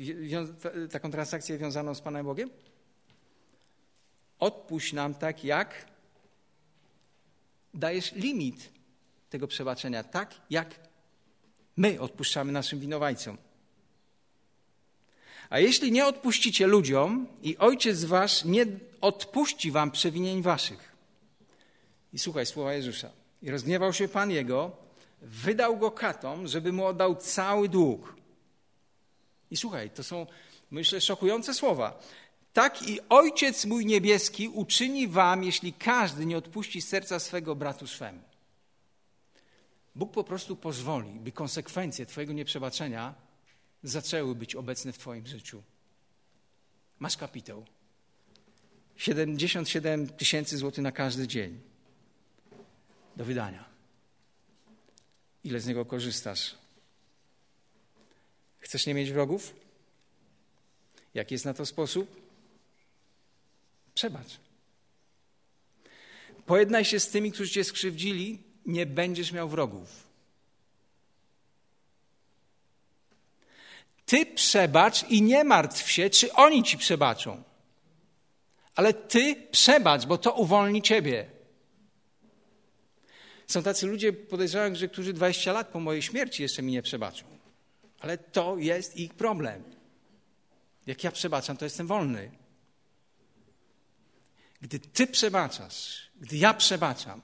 taką 0.91 1.11
transakcję 1.11 1.57
wiązaną 1.57 1.95
z 1.95 2.01
Panem 2.01 2.25
Bogiem? 2.25 2.49
Odpuść 4.39 4.93
nam 4.93 5.13
tak, 5.13 5.43
jak 5.43 5.85
dajesz 7.73 8.11
limit 8.11 8.69
tego 9.29 9.47
przebaczenia, 9.47 10.03
tak 10.03 10.35
jak 10.49 10.75
my 11.77 11.99
odpuszczamy 11.99 12.51
naszym 12.51 12.79
winowajcom. 12.79 13.37
A 15.49 15.59
jeśli 15.59 15.91
nie 15.91 16.05
odpuścicie 16.05 16.67
ludziom 16.67 17.27
i 17.41 17.57
ojciec 17.57 18.03
wasz 18.03 18.45
nie 18.45 18.65
odpuści 19.01 19.71
wam 19.71 19.91
przewinień 19.91 20.41
waszych. 20.41 20.95
I 22.13 22.19
słuchaj 22.19 22.45
słowa 22.45 22.73
Jezusa. 22.73 23.18
I 23.41 23.51
rozgniewał 23.51 23.93
się 23.93 24.07
Pan 24.07 24.31
Jego, 24.31 24.71
wydał 25.21 25.77
go 25.77 25.91
katom, 25.91 26.47
żeby 26.47 26.71
mu 26.71 26.85
oddał 26.85 27.15
cały 27.15 27.69
dług. 27.69 28.15
I 29.51 29.57
słuchaj, 29.57 29.89
to 29.89 30.03
są, 30.03 30.27
myślę, 30.71 31.01
szokujące 31.01 31.53
słowa. 31.53 31.99
Tak 32.53 32.87
i 32.87 32.99
Ojciec 33.09 33.65
mój 33.65 33.85
niebieski 33.85 34.47
uczyni 34.47 35.07
wam, 35.07 35.43
jeśli 35.43 35.73
każdy 35.73 36.25
nie 36.25 36.37
odpuści 36.37 36.81
serca 36.81 37.19
swego 37.19 37.55
bratu 37.55 37.87
swemu. 37.87 38.19
Bóg 39.95 40.11
po 40.11 40.23
prostu 40.23 40.55
pozwoli, 40.55 41.19
by 41.19 41.31
konsekwencje 41.31 42.05
Twojego 42.05 42.33
nieprzebaczenia 42.33 43.15
zaczęły 43.83 44.35
być 44.35 44.55
obecne 44.55 44.93
w 44.93 44.97
Twoim 44.97 45.27
życiu. 45.27 45.63
Masz 46.99 47.17
kapitał. 47.17 47.65
77 48.95 50.07
tysięcy 50.09 50.57
złotych 50.57 50.83
na 50.83 50.91
każdy 50.91 51.27
dzień 51.27 51.61
do 53.19 53.25
wydania. 53.25 53.65
Ile 55.43 55.59
z 55.59 55.67
niego 55.67 55.85
korzystasz? 55.85 56.55
Chcesz 58.59 58.85
nie 58.85 58.93
mieć 58.93 59.11
wrogów? 59.11 59.55
Jaki 61.13 61.35
jest 61.35 61.45
na 61.45 61.53
to 61.53 61.65
sposób? 61.65 62.21
Przebacz. 63.93 64.39
Pojednaj 66.45 66.85
się 66.85 66.99
z 66.99 67.09
tymi, 67.09 67.31
którzy 67.31 67.51
cię 67.51 67.63
skrzywdzili, 67.63 68.43
nie 68.65 68.85
będziesz 68.85 69.31
miał 69.31 69.49
wrogów. 69.49 70.07
Ty 74.05 74.25
przebacz 74.25 75.03
i 75.03 75.21
nie 75.21 75.43
martw 75.43 75.91
się, 75.91 76.09
czy 76.09 76.33
oni 76.33 76.63
ci 76.63 76.77
przebaczą. 76.77 77.43
Ale 78.75 78.93
ty 78.93 79.35
przebacz, 79.51 80.05
bo 80.05 80.17
to 80.17 80.33
uwolni 80.33 80.81
ciebie. 80.81 81.38
Są 83.49 83.63
tacy 83.63 83.87
ludzie, 83.87 84.13
podejrzewam, 84.13 84.75
że 84.75 84.87
którzy 84.87 85.13
20 85.13 85.53
lat 85.53 85.67
po 85.67 85.79
mojej 85.79 86.01
śmierci 86.01 86.43
jeszcze 86.43 86.61
mi 86.61 86.71
nie 86.71 86.81
przebaczą. 86.81 87.25
Ale 87.99 88.17
to 88.17 88.57
jest 88.57 88.97
ich 88.97 89.13
problem. 89.13 89.63
Jak 90.87 91.03
ja 91.03 91.11
przebaczam, 91.11 91.57
to 91.57 91.65
jestem 91.65 91.87
wolny. 91.87 92.31
Gdy 94.61 94.79
Ty 94.79 95.07
przebaczasz, 95.07 96.09
gdy 96.21 96.37
ja 96.37 96.53
przebaczam, 96.53 97.21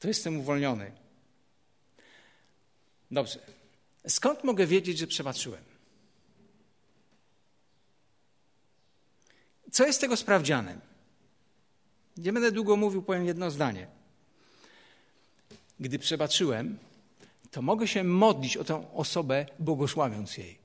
to 0.00 0.08
jestem 0.08 0.40
uwolniony. 0.40 0.92
Dobrze. 3.10 3.38
Skąd 4.08 4.44
mogę 4.44 4.66
wiedzieć, 4.66 4.98
że 4.98 5.06
przebaczyłem? 5.06 5.64
Co 9.72 9.86
jest 9.86 10.00
tego 10.00 10.16
sprawdzianem? 10.16 10.80
Nie 12.16 12.32
będę 12.32 12.52
długo 12.52 12.76
mówił, 12.76 13.02
powiem 13.02 13.26
jedno 13.26 13.50
zdanie. 13.50 14.01
Gdy 15.82 15.98
przebaczyłem, 15.98 16.78
to 17.50 17.62
mogę 17.62 17.88
się 17.88 18.04
modlić 18.04 18.56
o 18.56 18.64
tę 18.64 18.94
osobę, 18.94 19.46
błogosławiąc 19.58 20.38
jej. 20.38 20.58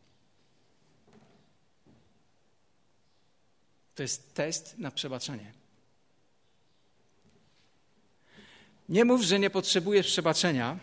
To 3.96 4.04
jest 4.04 4.34
test 4.34 4.78
na 4.78 4.92
przebaczenie. 4.92 5.54
Nie 8.90 9.06
mów, 9.06 9.22
że 9.22 9.40
nie 9.40 9.50
potrzebujesz 9.50 10.08
przebaczenia, 10.08 10.80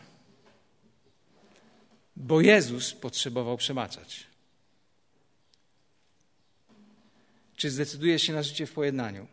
bo 2.16 2.40
Jezus 2.40 2.92
potrzebował 2.92 3.56
przebaczać. 3.56 4.26
Czy 7.56 7.70
zdecydujesz 7.70 8.22
się 8.22 8.32
na 8.32 8.42
życie 8.42 8.66
w 8.66 8.72
pojednaniu? 8.72 9.26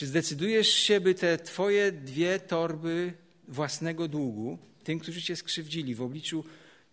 Czy 0.00 0.06
zdecydujesz 0.06 0.68
się, 0.68 1.00
by 1.00 1.14
te 1.14 1.38
Twoje 1.38 1.92
dwie 1.92 2.40
torby 2.40 3.12
własnego 3.48 4.08
długu, 4.08 4.58
tym, 4.84 4.98
którzy 4.98 5.22
Cię 5.22 5.36
skrzywdzili, 5.36 5.94
w 5.94 6.02
obliczu 6.02 6.44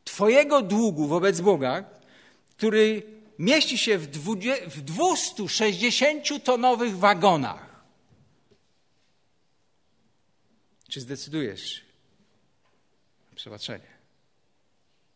Twojego 0.04 0.62
długu 0.62 1.08
wobec 1.08 1.41
Boga, 1.41 1.89
który 2.58 3.04
mieści 3.39 3.78
się 3.78 3.98
w 3.98 4.12
260-tonowych 4.86 6.98
wagonach, 6.98 7.84
czy 10.89 11.02
zdecydujesz? 11.02 11.82
Przebaczenie, 13.36 13.88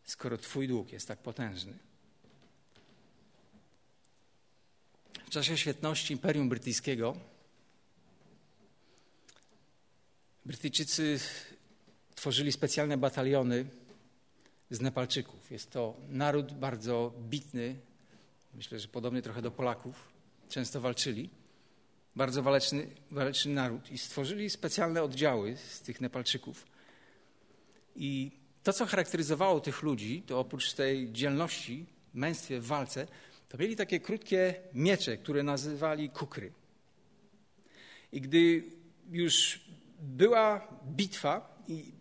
skoro 0.04 0.38
Twój 0.38 0.68
dług 0.68 0.92
jest 0.92 1.08
tak 1.08 1.18
potężny? 1.18 1.78
W 5.26 5.30
czasie 5.30 5.56
świetności 5.56 6.12
Imperium 6.12 6.48
Brytyjskiego 6.48 7.16
Brytyjczycy 10.46 11.20
tworzyli 12.14 12.52
specjalne 12.52 12.96
bataliony 12.96 13.64
z 14.70 14.80
Nepalczyków. 14.80 15.50
Jest 15.50 15.70
to 15.70 15.96
naród 16.08 16.52
bardzo 16.52 17.12
bitny, 17.28 17.76
myślę, 18.54 18.78
że 18.78 18.88
podobny 18.88 19.22
trochę 19.22 19.42
do 19.42 19.50
Polaków. 19.50 20.12
Często 20.48 20.80
walczyli. 20.80 21.30
Bardzo 22.16 22.42
waleczny, 22.42 22.86
waleczny 23.10 23.54
naród. 23.54 23.90
I 23.90 23.98
stworzyli 23.98 24.50
specjalne 24.50 25.02
oddziały 25.02 25.56
z 25.56 25.80
tych 25.80 26.00
Nepalczyków. 26.00 26.66
I 27.96 28.30
to, 28.62 28.72
co 28.72 28.86
charakteryzowało 28.86 29.60
tych 29.60 29.82
ludzi, 29.82 30.22
to 30.26 30.40
oprócz 30.40 30.72
tej 30.72 31.12
dzielności, 31.12 31.86
męstwie 32.14 32.60
w 32.60 32.66
walce, 32.66 33.06
to 33.48 33.58
mieli 33.58 33.76
takie 33.76 34.00
krótkie 34.00 34.54
miecze, 34.74 35.16
które 35.16 35.42
nazywali 35.42 36.10
kukry. 36.10 36.52
I 38.12 38.20
gdy 38.20 38.64
już 39.10 39.60
była 40.02 40.68
bitwa 40.84 41.58
i 41.68 41.92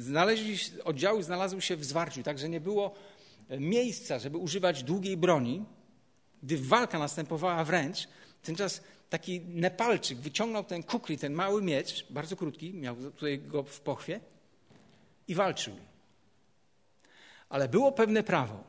znaleźli, 0.00 0.58
oddziały 0.84 1.22
znalazły 1.22 1.62
się 1.62 1.76
w 1.76 1.84
zwarciu, 1.84 2.22
także 2.22 2.48
nie 2.48 2.60
było 2.60 2.94
miejsca, 3.50 4.18
żeby 4.18 4.38
używać 4.38 4.82
długiej 4.82 5.16
broni. 5.16 5.64
Gdy 6.42 6.58
walka 6.58 6.98
następowała 6.98 7.64
wręcz, 7.64 8.08
tymczas 8.42 8.82
taki 9.10 9.40
Nepalczyk 9.40 10.18
wyciągnął 10.18 10.64
ten 10.64 10.82
kukri, 10.82 11.18
ten 11.18 11.32
mały 11.32 11.62
miecz, 11.62 12.06
bardzo 12.10 12.36
krótki, 12.36 12.74
miał 12.74 12.96
tutaj 12.96 13.38
go 13.38 13.62
w 13.62 13.80
pochwie 13.80 14.20
i 15.28 15.34
walczył. 15.34 15.76
Ale 17.48 17.68
było 17.68 17.92
pewne 17.92 18.22
prawo 18.22 18.64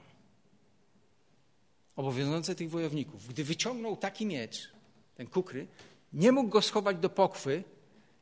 obowiązujące 1.95 2.56
tych 2.56 2.69
wojowników. 2.69 3.28
Gdy 3.28 3.43
wyciągnął 3.43 3.97
taki 3.97 4.26
miecz, 4.26 4.71
ten 5.15 5.28
kukry, 5.28 5.67
nie 6.13 6.32
mógł 6.32 6.50
go 6.50 6.62
schować 6.62 6.97
do 6.97 7.10
pochwy, 7.10 7.63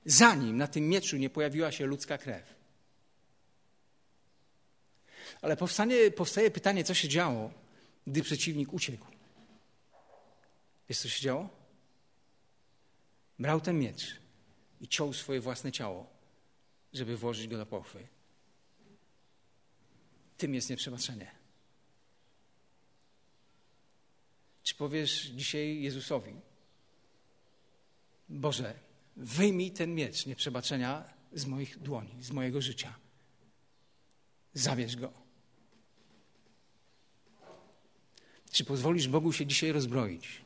zanim 0.06 0.58
na 0.58 0.68
tym 0.68 0.90
mieczu 0.90 1.18
nie 1.18 1.30
pojawiła 1.30 1.72
się 1.72 1.86
ludzka 1.86 2.18
krew. 2.18 2.56
Ale 5.42 5.58
powstanie, 5.58 6.12
powstaje 6.12 6.52
pytanie, 6.52 6.84
co 6.84 6.94
się 6.94 7.10
działo, 7.10 7.52
gdy 8.08 8.24
przeciwnik 8.24 8.74
uciekł. 8.74 9.06
Wiesz, 10.90 11.00
co 11.00 11.10
się 11.10 11.22
działo? 11.22 11.50
Brał 13.40 13.62
ten 13.62 13.80
miecz 13.80 14.16
i 14.82 14.88
ciął 14.88 15.14
swoje 15.14 15.42
własne 15.42 15.72
ciało, 15.72 16.10
żeby 16.94 17.18
włożyć 17.18 17.48
go 17.48 17.58
do 17.58 17.66
pochwy. 17.66 18.08
Tym 20.38 20.56
jest 20.56 20.70
nieprzebaczenie. 20.70 21.32
Czy 24.64 24.76
powiesz 24.76 25.22
dzisiaj 25.22 25.82
Jezusowi, 25.82 26.36
Boże, 28.30 28.85
wyjmij 29.16 29.72
ten 29.72 29.96
miecz 29.96 30.26
nieprzebaczenia 30.26 31.14
z 31.34 31.46
moich 31.46 31.80
dłoni, 31.80 32.24
z 32.24 32.32
mojego 32.32 32.62
życia. 32.62 32.94
Zabierz 34.54 34.96
go. 34.96 35.12
Czy 38.52 38.66
pozwolisz 38.66 39.08
Bogu 39.08 39.34
się 39.34 39.46
dzisiaj 39.46 39.72
rozbroić? 39.72 40.42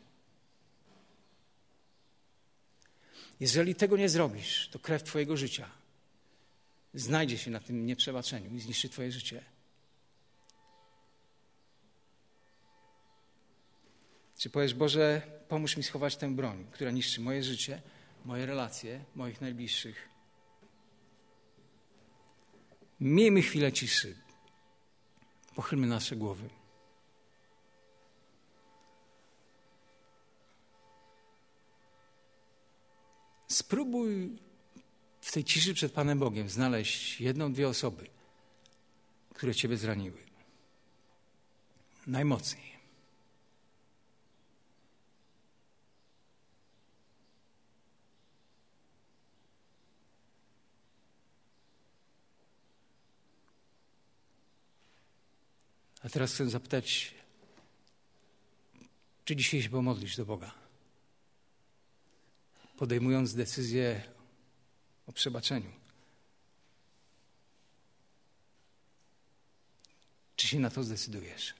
Jeżeli 3.39 3.75
tego 3.75 3.97
nie 3.97 4.09
zrobisz, 4.09 4.69
to 4.71 4.79
krew 4.79 5.03
Twojego 5.03 5.37
życia 5.37 5.69
znajdzie 6.93 7.37
się 7.37 7.51
na 7.51 7.59
tym 7.59 7.85
nieprzebaczeniu 7.85 8.55
i 8.55 8.59
zniszczy 8.59 8.89
Twoje 8.89 9.11
życie. 9.11 9.43
Czy 14.37 14.49
powiesz, 14.49 14.73
Boże, 14.73 15.21
pomóż 15.47 15.77
mi 15.77 15.83
schować 15.83 16.15
tę 16.15 16.35
broń, 16.35 16.65
która 16.71 16.91
niszczy 16.91 17.21
moje 17.21 17.43
życie, 17.43 17.81
moje 18.25 18.45
relacje, 18.45 19.05
moich 19.15 19.41
najbliższych. 19.41 20.09
Miejmy 22.99 23.41
chwilę 23.41 23.71
ciszy. 23.71 24.15
Pochylmy 25.55 25.87
nasze 25.87 26.15
głowy. 26.15 26.49
Spróbuj 33.47 34.39
w 35.21 35.31
tej 35.31 35.43
ciszy 35.43 35.73
przed 35.73 35.93
Panem 35.93 36.19
Bogiem 36.19 36.49
znaleźć 36.49 37.21
jedną, 37.21 37.53
dwie 37.53 37.69
osoby, 37.69 38.07
które 39.33 39.55
Ciebie 39.55 39.77
zraniły. 39.77 40.17
Najmocniej. 42.07 42.68
A 56.09 56.11
teraz 56.11 56.33
chcę 56.33 56.49
zapytać, 56.49 57.13
czy 59.25 59.35
dzisiaj 59.35 59.61
się 59.61 59.69
pomodlisz 59.69 60.17
do 60.17 60.25
Boga? 60.25 60.51
Podejmując 62.77 63.33
decyzję 63.33 64.03
o 65.07 65.11
przebaczeniu. 65.11 65.71
Czy 70.35 70.47
się 70.47 70.59
na 70.59 70.69
to 70.69 70.83
zdecydujesz? 70.83 71.53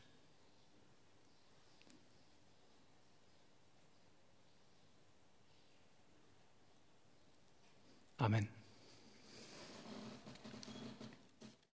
Amen. 8.18 8.59